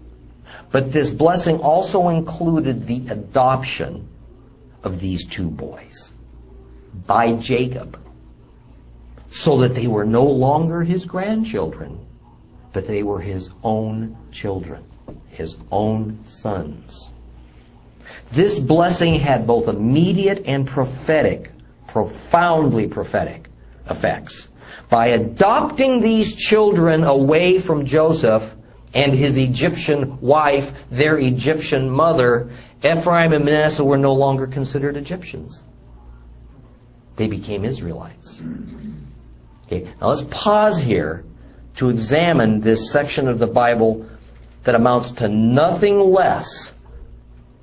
[0.77, 4.11] But this blessing also included the adoption
[4.83, 6.13] of these two boys
[7.07, 7.99] by Jacob
[9.31, 11.99] so that they were no longer his grandchildren,
[12.75, 14.85] but they were his own children,
[15.31, 17.09] his own sons.
[18.33, 21.53] This blessing had both immediate and prophetic
[21.87, 23.49] profoundly prophetic
[23.89, 24.47] effects.
[24.91, 28.55] By adopting these children away from Joseph
[28.95, 32.51] and his Egyptian wife, their Egyptian mother,
[32.85, 35.63] Ephraim and Manasseh were no longer considered Egyptians.
[37.17, 38.43] They became Israelites.
[39.67, 41.25] Okay, now let's pause here
[41.77, 44.09] to examine this section of the Bible
[44.65, 46.73] that amounts to nothing less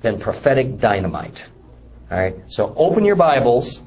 [0.02, 1.44] than prophetic dynamite.
[2.10, 3.82] All right, so open your Bibles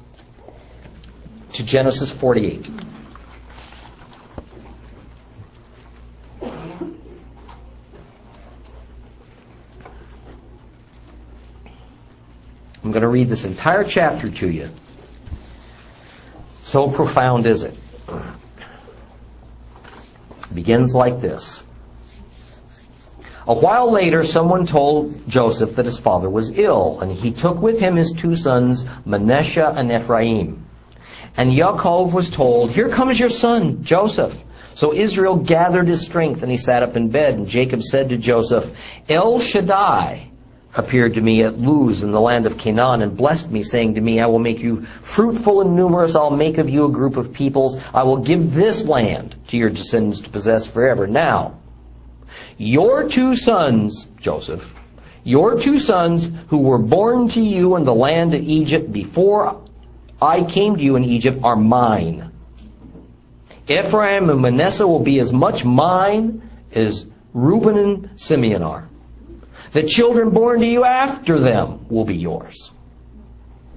[1.54, 2.70] to Genesis 48.
[12.88, 14.70] I'm going to read this entire chapter to you.
[16.62, 17.74] So profound is it.
[18.08, 18.34] it
[20.54, 21.62] begins like this.
[23.46, 27.78] A while later, someone told Joseph that his father was ill, and he took with
[27.78, 30.64] him his two sons, Manasseh and Ephraim.
[31.36, 34.34] And Yaakov was told, Here comes your son, Joseph.
[34.72, 37.34] So Israel gathered his strength, and he sat up in bed.
[37.34, 38.74] And Jacob said to Joseph,
[39.10, 40.28] El Shaddai
[40.74, 44.00] appeared to me at Luz in the land of Canaan and blessed me, saying to
[44.00, 46.14] me, I will make you fruitful and numerous.
[46.14, 47.78] I'll make of you a group of peoples.
[47.92, 51.06] I will give this land to your descendants to possess forever.
[51.06, 51.58] Now,
[52.56, 54.72] your two sons, Joseph,
[55.24, 59.62] your two sons who were born to you in the land of Egypt before
[60.20, 62.32] I came to you in Egypt are mine.
[63.68, 66.42] Ephraim and Manasseh will be as much mine
[66.72, 68.88] as Reuben and Simeon are.
[69.72, 72.70] The children born to you after them will be yours.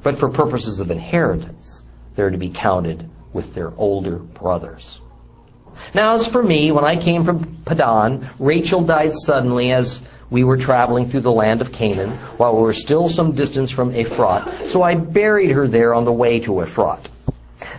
[0.03, 1.83] But for purposes of inheritance,
[2.15, 4.99] they're to be counted with their older brothers.
[5.93, 10.57] Now, as for me, when I came from Padan, Rachel died suddenly as we were
[10.57, 14.67] traveling through the land of Canaan, while we were still some distance from Ephrat.
[14.67, 17.05] So I buried her there on the way to Ephrat.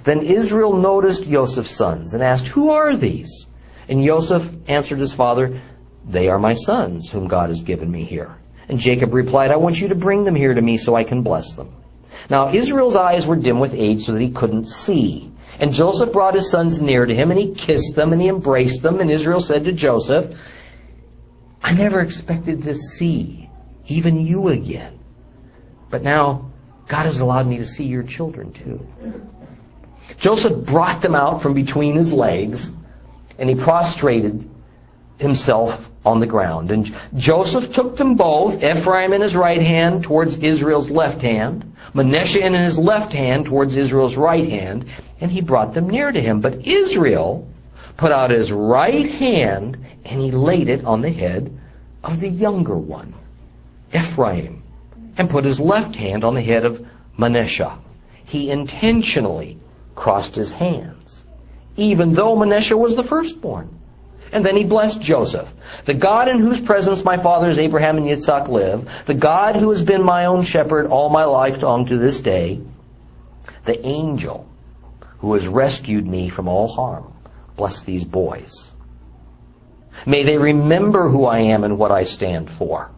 [0.04, 3.46] Then Israel noticed Joseph's sons and asked, Who are these?
[3.88, 5.60] And Joseph answered his father,
[6.04, 8.36] They are my sons, whom God has given me here.
[8.68, 11.22] And Jacob replied, I want you to bring them here to me so I can
[11.22, 11.74] bless them.
[12.30, 15.30] Now Israel's eyes were dim with age so that he couldn't see.
[15.58, 18.82] And Joseph brought his sons near to him, and he kissed them, and he embraced
[18.82, 19.00] them.
[19.00, 20.36] And Israel said to Joseph,
[21.62, 23.50] I never expected to see
[23.86, 24.98] even you again.
[25.90, 26.50] But now,
[26.88, 28.86] God has allowed me to see your children too.
[30.16, 32.70] Joseph brought them out from between his legs,
[33.38, 34.48] and he prostrated
[35.18, 36.70] himself on the ground.
[36.70, 42.44] And Joseph took them both, Ephraim in his right hand towards Israel's left hand, Manasseh
[42.44, 44.86] in his left hand towards Israel's right hand,
[45.20, 46.40] and he brought them near to him.
[46.40, 47.48] But Israel
[47.96, 51.56] put out his right hand and he laid it on the head
[52.02, 53.14] of the younger one,
[53.94, 54.62] Ephraim,
[55.16, 56.84] and put his left hand on the head of
[57.16, 57.78] Manasseh.
[58.24, 59.58] He intentionally
[59.94, 61.22] crossed his hands,
[61.76, 63.68] even though Manasseh was the firstborn.
[64.32, 65.52] And then he blessed Joseph.
[65.84, 69.82] The God in whose presence my fathers Abraham and Yitzhak live, the God who has
[69.82, 72.60] been my own shepherd all my life long to this day,
[73.64, 74.48] the angel
[75.18, 77.12] who has rescued me from all harm,
[77.56, 78.70] bless these boys.
[80.06, 82.90] May they remember who I am and what I stand for.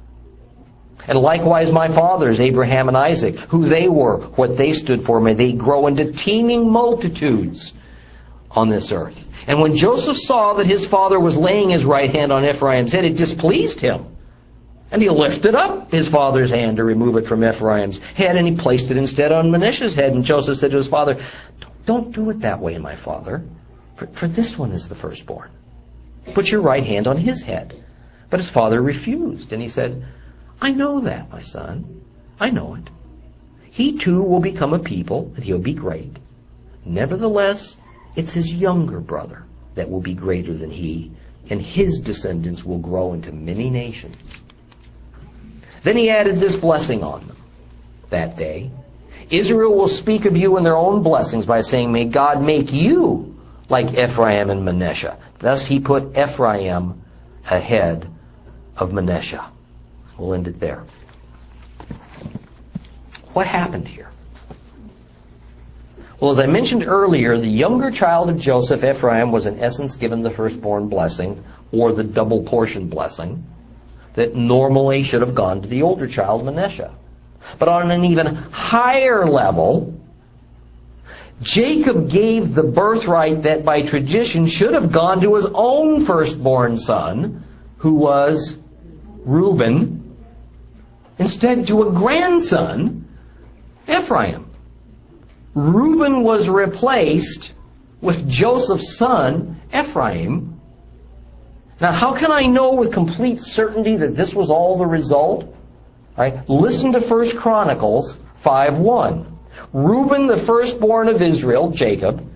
[1.07, 5.35] And likewise my fathers, Abraham and Isaac, who they were, what they stood for, may
[5.35, 7.73] they grow into teeming multitudes
[8.51, 9.23] on this earth.
[9.47, 13.05] And when Joseph saw that his father was laying his right hand on Ephraim's head,
[13.05, 14.17] it displeased him.
[14.91, 18.55] And he lifted up his father's hand to remove it from Ephraim's head, and he
[18.55, 20.13] placed it instead on Manasseh's head.
[20.13, 21.25] And Joseph said to his father,
[21.85, 23.45] Don't do it that way, my father,
[23.97, 25.51] for, for this one is the firstborn.
[26.33, 27.85] Put your right hand on his head.
[28.31, 30.07] But his father refused, and he said,
[30.61, 32.03] I know that, my son.
[32.41, 32.89] I know it.
[33.71, 36.19] He too will become a people, and he'll be great.
[36.85, 37.77] Nevertheless,
[38.17, 39.45] it's his younger brother
[39.75, 41.13] that will be greater than he,
[41.51, 44.41] and his descendants will grow into many nations.
[45.83, 47.37] Then he added this blessing on them
[48.11, 48.71] that day.
[49.31, 53.37] Israel will speak of you in their own blessings by saying, May God make you
[53.69, 55.19] like Ephraim and Manasseh.
[55.39, 57.03] Thus he put Ephraim
[57.49, 58.09] ahead
[58.77, 59.45] of Manasseh.
[60.17, 60.85] We'll end it there.
[63.33, 64.09] What happened here?
[66.21, 70.23] Well, as I mentioned earlier, the younger child of Joseph, Ephraim, was in essence given
[70.23, 71.43] the firstborn blessing,
[71.73, 73.45] or the double portion blessing,
[74.15, 76.95] that normally should have gone to the older child, Manasseh.
[77.59, 80.01] But on an even higher level,
[81.43, 87.45] Jacob gave the birthright that by tradition should have gone to his own firstborn son,
[87.79, 88.57] who was
[89.25, 90.17] Reuben,
[91.19, 93.09] instead to a grandson,
[93.89, 94.44] Ephraim.
[95.55, 97.53] Reuben was replaced
[98.01, 100.61] with Joseph's son, Ephraim.
[101.81, 105.55] Now, how can I know with complete certainty that this was all the result?
[106.17, 106.49] Right?
[106.49, 109.27] Listen to 1 Chronicles 5.1.
[109.73, 112.29] Reuben, the firstborn of Israel, Jacob,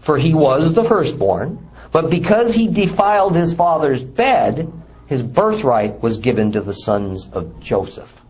[0.00, 4.72] for he was the firstborn, but because he defiled his father's bed,
[5.06, 8.20] his birthright was given to the sons of Joseph,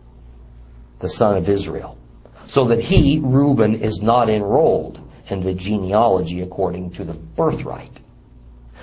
[0.99, 1.97] the son of Israel,
[2.45, 7.99] so that he, Reuben, is not enrolled in the genealogy according to the birthright.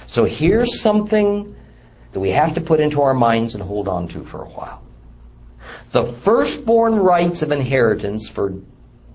[0.07, 1.55] So here's something
[2.13, 4.83] that we have to put into our minds and hold on to for a while.
[5.93, 8.55] The firstborn rights of inheritance for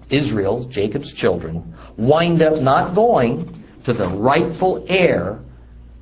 [0.09, 3.49] Israel's, Jacob's children, wind up not going
[3.85, 5.39] to the rightful heir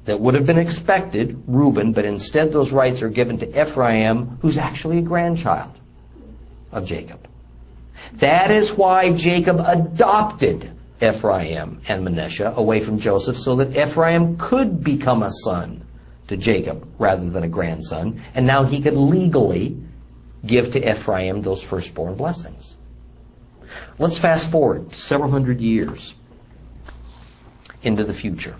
[0.05, 4.57] that would have been expected, Reuben, but instead those rights are given to Ephraim, who's
[4.57, 5.79] actually a grandchild
[6.71, 7.27] of Jacob.
[8.17, 14.83] That is why Jacob adopted Ephraim and Manasseh away from Joseph so that Ephraim could
[14.83, 15.85] become a son
[16.27, 19.77] to Jacob rather than a grandson, and now he could legally
[20.45, 22.75] give to Ephraim those firstborn blessings.
[23.97, 26.13] Let's fast forward several hundred years
[27.81, 28.55] into the future.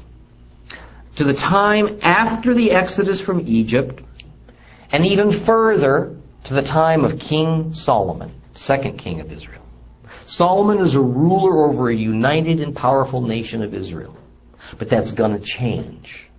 [1.17, 4.01] To the time after the Exodus from Egypt,
[4.91, 6.17] and even further
[6.53, 9.61] the time of King Solomon, second king of Israel.
[10.25, 14.15] Solomon is a ruler over a united and powerful nation of Israel.
[14.77, 16.29] But that's gonna change.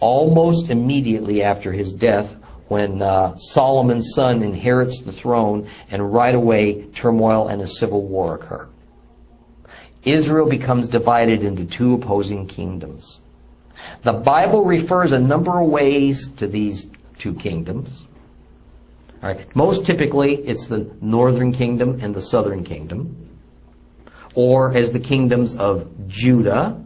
[0.00, 2.34] Almost immediately after his death,
[2.68, 8.36] when uh, Solomon's son inherits the throne, and right away turmoil and a civil war
[8.36, 8.68] occur.
[10.02, 13.20] Israel becomes divided into two opposing kingdoms.
[14.02, 16.86] The Bible refers a number of ways to these
[17.18, 18.03] two kingdoms.
[19.54, 23.38] Most typically, it's the northern kingdom and the southern kingdom,
[24.34, 26.82] or as the kingdoms of Judah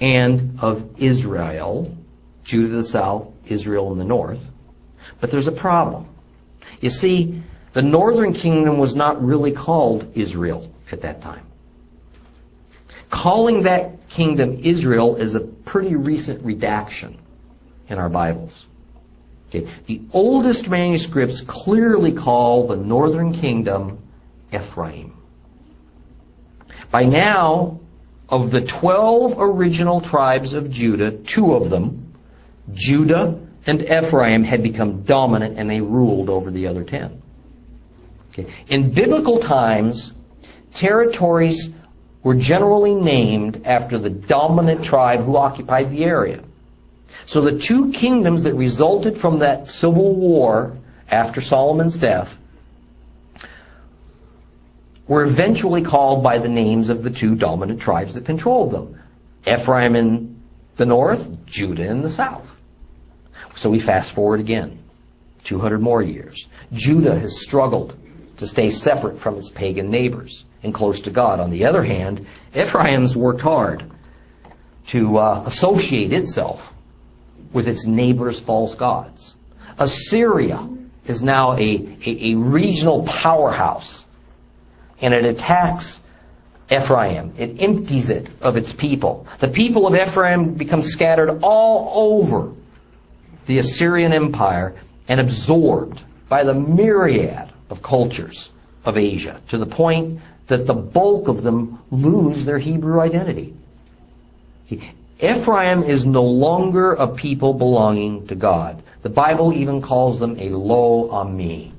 [0.00, 1.96] and of Israel,
[2.44, 4.44] Judah the south, Israel in the north.
[5.20, 6.06] But there's a problem.
[6.80, 7.42] You see,
[7.72, 11.46] the northern kingdom was not really called Israel at that time.
[13.10, 17.18] Calling that kingdom Israel is a pretty recent redaction
[17.88, 18.66] in our Bibles.
[19.50, 19.68] Okay.
[19.86, 23.98] The oldest manuscripts clearly call the northern kingdom
[24.52, 25.16] Ephraim.
[26.92, 27.80] By now,
[28.28, 32.14] of the 12 original tribes of Judah, two of them,
[32.72, 37.20] Judah and Ephraim had become dominant and they ruled over the other ten.
[38.30, 38.46] Okay.
[38.68, 40.12] In biblical times,
[40.72, 41.70] territories
[42.22, 46.44] were generally named after the dominant tribe who occupied the area.
[47.26, 50.76] So the two kingdoms that resulted from that civil war
[51.10, 52.36] after Solomon's death
[55.06, 59.00] were eventually called by the names of the two dominant tribes that controlled them.
[59.46, 60.40] Ephraim in
[60.76, 62.46] the north, Judah in the south.
[63.56, 64.78] So we fast forward again.
[65.44, 66.46] 200 more years.
[66.72, 67.96] Judah has struggled
[68.36, 71.40] to stay separate from its pagan neighbors and close to God.
[71.40, 73.90] On the other hand, Ephraim's worked hard
[74.88, 76.72] to uh, associate itself
[77.52, 79.34] with its neighbors' false gods.
[79.78, 80.68] Assyria
[81.06, 84.04] is now a, a, a regional powerhouse
[85.00, 85.98] and it attacks
[86.70, 87.34] Ephraim.
[87.36, 89.26] It empties it of its people.
[89.40, 92.52] The people of Ephraim become scattered all over
[93.46, 94.76] the Assyrian Empire
[95.08, 98.50] and absorbed by the myriad of cultures
[98.84, 103.54] of Asia to the point that the bulk of them lose their Hebrew identity.
[105.22, 108.82] Ephraim is no longer a people belonging to God.
[109.02, 111.72] The Bible even calls them a lo ami,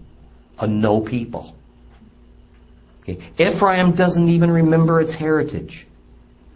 [0.59, 1.55] a no people.
[3.39, 5.87] Ephraim doesn't even remember its heritage.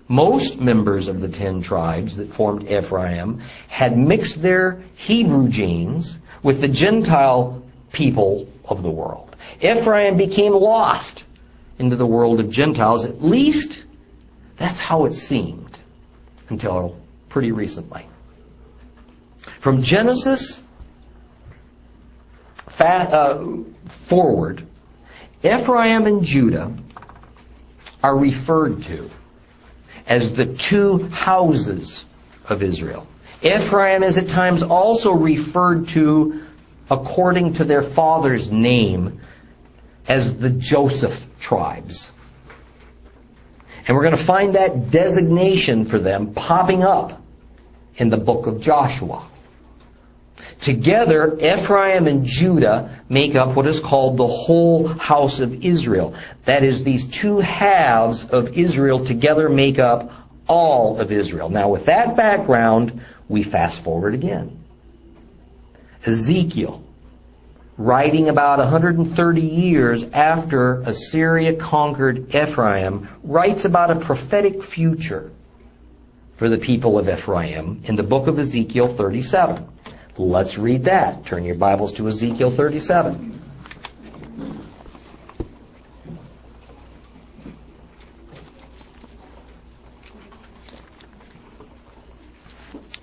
[0.08, 6.62] Most members of the ten tribes that formed Ephraim had mixed their Hebrew genes with
[6.62, 9.36] the Gentile people of the world.
[9.60, 11.24] Ephraim became lost
[11.80, 13.06] into the world of Gentiles.
[13.06, 13.84] At least
[14.58, 15.65] that's how it seemed
[16.50, 16.98] until
[17.30, 18.06] pretty recently.
[19.60, 20.60] From Genesis
[22.80, 23.46] uh,
[23.88, 24.66] forward,
[25.44, 26.74] Ephraim and Judah
[28.04, 29.10] are referred to
[30.08, 32.06] as the two houses
[32.48, 33.08] of Israel.
[33.42, 36.44] Ephraim is at times also referred to
[36.90, 39.20] according to their father's name
[40.08, 42.12] as the Joseph tribes.
[43.88, 47.22] And we're going to find that designation for them popping up
[47.98, 49.28] in the book of Joshua.
[50.60, 56.16] Together, Ephraim and Judah make up what is called the whole house of Israel.
[56.46, 60.12] That is, these two halves of Israel together make up
[60.48, 61.50] all of Israel.
[61.50, 64.64] Now, with that background, we fast forward again.
[66.06, 66.84] Ezekiel,
[67.78, 75.32] writing about 130 years after Assyria conquered Ephraim, writes about a prophetic future
[76.38, 79.68] for the people of Ephraim in the book of Ezekiel 37.
[80.18, 81.26] Let's read that.
[81.26, 83.42] Turn your Bibles to Ezekiel 37.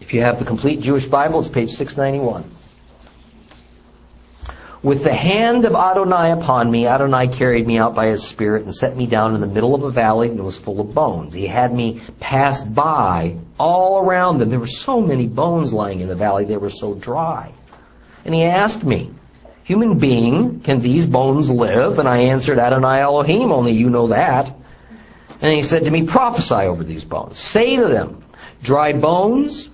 [0.00, 2.61] If you have the complete Jewish Bible, it's page 691.
[4.82, 8.74] With the hand of Adonai upon me, Adonai carried me out by his spirit and
[8.74, 11.32] set me down in the middle of a valley it was full of bones.
[11.32, 14.50] He had me pass by all around them.
[14.50, 17.52] There were so many bones lying in the valley, they were so dry.
[18.24, 19.12] And he asked me,
[19.62, 22.00] Human being, can these bones live?
[22.00, 24.52] And I answered, Adonai Elohim, only you know that.
[25.40, 27.38] And he said to me, Prophesy over these bones.
[27.38, 28.24] Say to them,
[28.62, 29.68] Dry bones,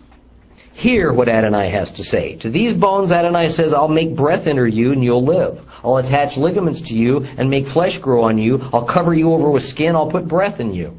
[0.79, 2.37] Hear what Adonai has to say.
[2.37, 5.61] To these bones, Adonai says, I'll make breath enter you and you'll live.
[5.83, 8.61] I'll attach ligaments to you and make flesh grow on you.
[8.72, 9.97] I'll cover you over with skin.
[9.97, 10.97] I'll put breath in you.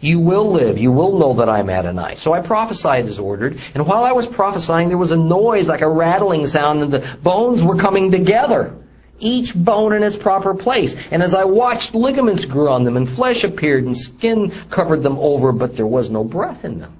[0.00, 0.76] You will live.
[0.76, 2.16] You will know that I'm Adonai.
[2.16, 3.60] So I prophesied as ordered.
[3.74, 7.16] And while I was prophesying, there was a noise like a rattling sound and the
[7.22, 8.74] bones were coming together.
[9.20, 10.96] Each bone in its proper place.
[11.12, 15.16] And as I watched, ligaments grew on them and flesh appeared and skin covered them
[15.20, 16.98] over, but there was no breath in them.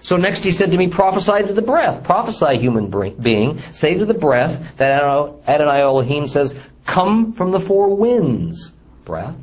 [0.00, 2.04] So next he said to me, prophesy to the breath.
[2.04, 2.90] Prophesy, human
[3.20, 3.60] being.
[3.72, 8.72] Say to the breath that Adonai Elohim says, come from the four winds,
[9.04, 9.36] breath,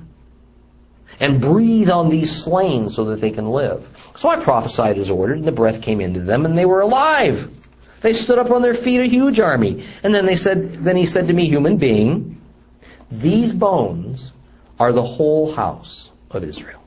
[1.19, 4.11] and breathe on these slain so that they can live.
[4.15, 7.51] So I prophesied as ordered, and the breath came into them, and they were alive.
[8.01, 9.85] They stood up on their feet, a huge army.
[10.03, 12.41] And then they said, then he said to me, human being,
[13.09, 14.31] these bones
[14.79, 16.82] are the whole house of Israel.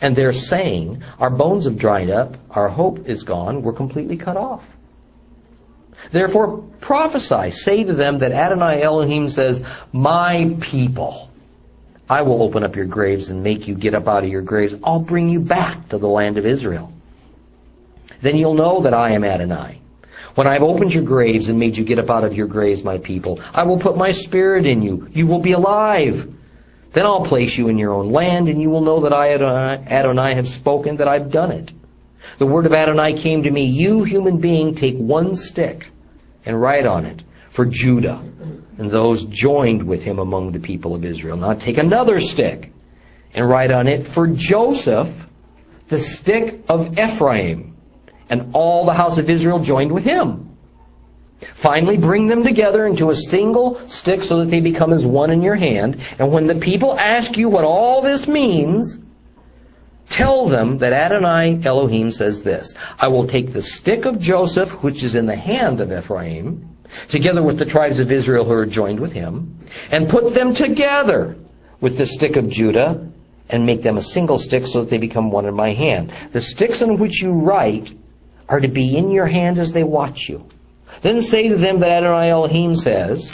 [0.00, 4.36] And they're saying, our bones have dried up, our hope is gone, we're completely cut
[4.36, 4.64] off.
[6.12, 11.30] Therefore prophesy, say to them that Adonai Elohim says, my people,
[12.08, 14.74] I will open up your graves and make you get up out of your graves.
[14.84, 16.92] I'll bring you back to the land of Israel.
[18.20, 19.80] Then you'll know that I am Adonai.
[20.34, 22.98] When I've opened your graves and made you get up out of your graves, my
[22.98, 25.08] people, I will put my spirit in you.
[25.12, 26.35] You will be alive.
[26.96, 30.34] Then I'll place you in your own land, and you will know that I, Adonai,
[30.34, 31.70] have spoken, that I've done it.
[32.38, 35.90] The word of Adonai came to me, You, human being, take one stick
[36.46, 38.22] and write on it for Judah
[38.78, 41.36] and those joined with him among the people of Israel.
[41.36, 42.72] Now take another stick
[43.34, 45.28] and write on it for Joseph,
[45.88, 47.76] the stick of Ephraim,
[48.30, 50.55] and all the house of Israel joined with him.
[51.40, 55.42] Finally, bring them together into a single stick so that they become as one in
[55.42, 56.00] your hand.
[56.18, 58.98] And when the people ask you what all this means,
[60.08, 65.02] tell them that Adonai Elohim says this I will take the stick of Joseph, which
[65.02, 66.76] is in the hand of Ephraim,
[67.08, 69.58] together with the tribes of Israel who are joined with him,
[69.90, 71.36] and put them together
[71.80, 73.08] with the stick of Judah,
[73.50, 76.12] and make them a single stick so that they become one in my hand.
[76.32, 77.94] The sticks on which you write
[78.48, 80.46] are to be in your hand as they watch you.
[81.02, 83.32] Then say to them that Adonai Elohim says,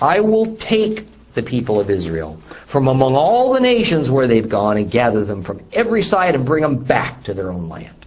[0.00, 4.76] I will take the people of Israel from among all the nations where they've gone
[4.76, 8.06] and gather them from every side and bring them back to their own land.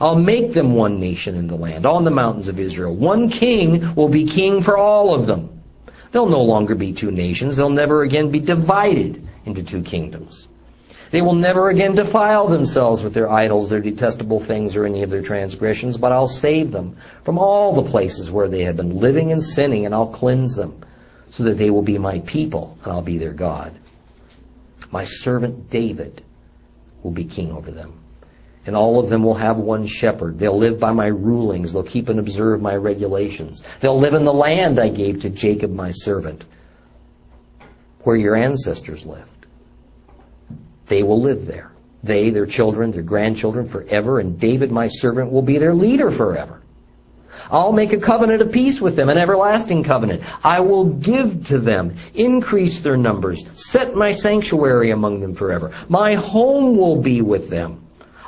[0.00, 2.94] I'll make them one nation in the land, on the mountains of Israel.
[2.94, 5.62] One king will be king for all of them.
[6.10, 7.56] They'll no longer be two nations.
[7.56, 10.48] They'll never again be divided into two kingdoms.
[11.14, 15.10] They will never again defile themselves with their idols, their detestable things, or any of
[15.10, 19.30] their transgressions, but I'll save them from all the places where they have been living
[19.30, 20.84] and sinning, and I'll cleanse them,
[21.30, 23.72] so that they will be my people, and I'll be their God.
[24.90, 26.20] My servant David
[27.04, 27.92] will be king over them.
[28.66, 30.40] And all of them will have one shepherd.
[30.40, 31.74] They'll live by my rulings.
[31.74, 33.62] They'll keep and observe my regulations.
[33.78, 36.42] They'll live in the land I gave to Jacob my servant,
[38.00, 39.30] where your ancestors lived.
[40.86, 41.72] They will live there.
[42.02, 46.60] They, their children, their grandchildren forever, and David, my servant, will be their leader forever.
[47.50, 50.22] I'll make a covenant of peace with them, an everlasting covenant.
[50.44, 55.72] I will give to them, increase their numbers, set my sanctuary among them forever.
[55.88, 57.80] My home will be with them.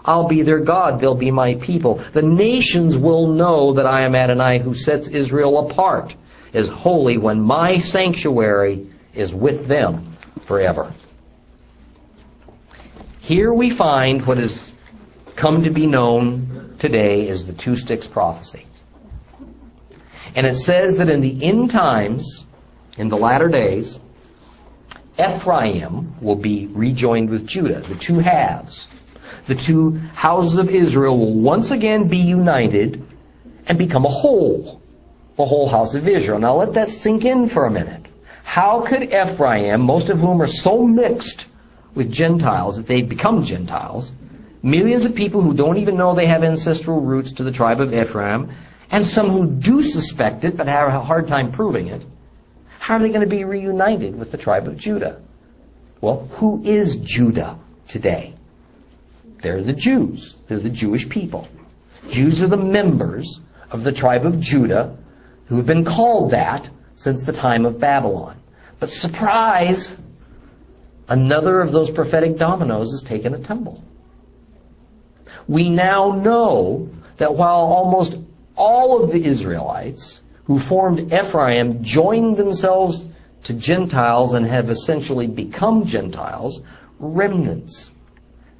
[0.04, 1.96] I'll be their God, they'll be my people.
[2.12, 6.14] The nations will know that I am Adonai who sets Israel apart
[6.54, 10.92] as holy when my sanctuary is with them forever.
[13.26, 14.70] Here we find what has
[15.34, 18.64] come to be known today as the two sticks prophecy.
[20.36, 22.44] And it says that in the end times,
[22.96, 23.98] in the latter days,
[25.18, 28.86] Ephraim will be rejoined with Judah, the two halves.
[29.48, 33.04] The two houses of Israel will once again be united
[33.66, 34.80] and become a whole,
[35.34, 36.38] the whole house of Israel.
[36.38, 38.06] Now let that sink in for a minute.
[38.44, 41.46] How could Ephraim, most of whom are so mixed
[41.96, 44.12] with Gentiles that they become Gentiles,
[44.62, 47.92] millions of people who don't even know they have ancestral roots to the tribe of
[47.92, 48.50] Ephraim,
[48.90, 52.04] and some who do suspect it but have a hard time proving it,
[52.78, 55.20] how are they going to be reunited with the tribe of Judah?
[56.00, 58.34] Well, who is Judah today?
[59.42, 60.36] They're the Jews.
[60.46, 61.48] They're the Jewish people.
[62.10, 63.40] Jews are the members
[63.70, 64.96] of the tribe of Judah
[65.46, 68.36] who have been called that since the time of Babylon.
[68.78, 69.96] But surprise,
[71.08, 73.82] another of those prophetic dominoes has taken a tumble.
[75.48, 78.18] We now know that while almost
[78.56, 83.04] all of the Israelites who formed Ephraim joined themselves
[83.44, 86.60] to Gentiles and have essentially become Gentiles,
[86.98, 87.90] remnants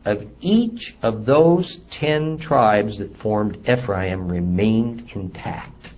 [0.04, 5.92] of each of those ten tribes that formed Ephraim remained intact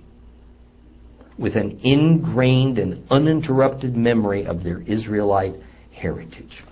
[1.37, 5.55] with an ingrained and uninterrupted memory of their Israelite
[5.99, 6.63] heritage.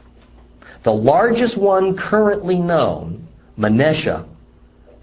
[0.82, 4.24] The largest one currently known, Manasseh,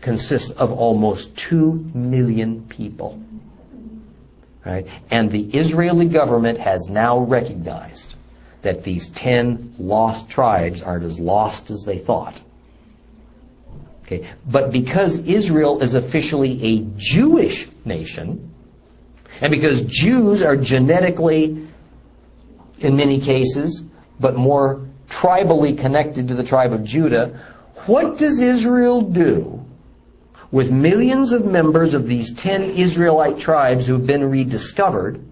[0.01, 3.21] consists of almost two million people.
[4.65, 4.87] Right?
[5.11, 8.15] And the Israeli government has now recognized
[8.61, 12.39] that these ten lost tribes aren't as lost as they thought.
[14.03, 14.29] Okay.
[14.45, 18.53] But because Israel is officially a Jewish nation,
[19.41, 21.67] and because Jews are genetically,
[22.79, 23.83] in many cases,
[24.19, 27.39] but more tribally connected to the tribe of Judah,
[27.85, 29.63] what does Israel do
[30.51, 35.23] with millions of members of these ten Israelite tribes who have been rediscovered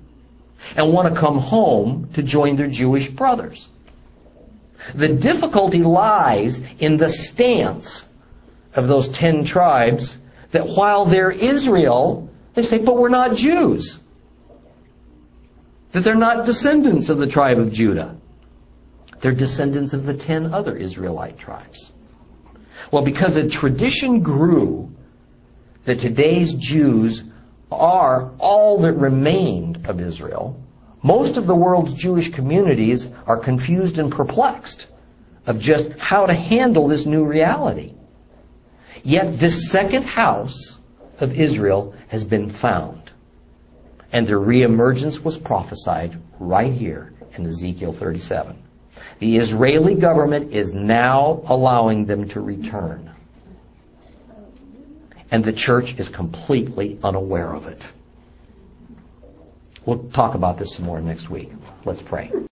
[0.75, 3.69] and want to come home to join their Jewish brothers?
[4.95, 8.07] The difficulty lies in the stance
[8.73, 10.17] of those ten tribes
[10.51, 13.99] that while they're Israel, they say, but we're not Jews.
[15.91, 18.15] That they're not descendants of the tribe of Judah.
[19.21, 21.91] They're descendants of the ten other Israelite tribes.
[22.91, 24.91] Well, because a tradition grew
[25.85, 27.23] that today's Jews
[27.71, 30.61] are all that remained of Israel,
[31.03, 34.87] most of the world's Jewish communities are confused and perplexed
[35.45, 37.93] of just how to handle this new reality.
[39.03, 40.77] Yet this second house
[41.19, 43.09] of Israel has been found.
[44.11, 48.57] And their reemergence was prophesied right here in Ezekiel 37.
[49.19, 53.11] The Israeli government is now allowing them to return.
[55.29, 57.87] And the church is completely unaware of it.
[59.85, 61.51] We'll talk about this some more next week.
[61.85, 62.31] Let's pray.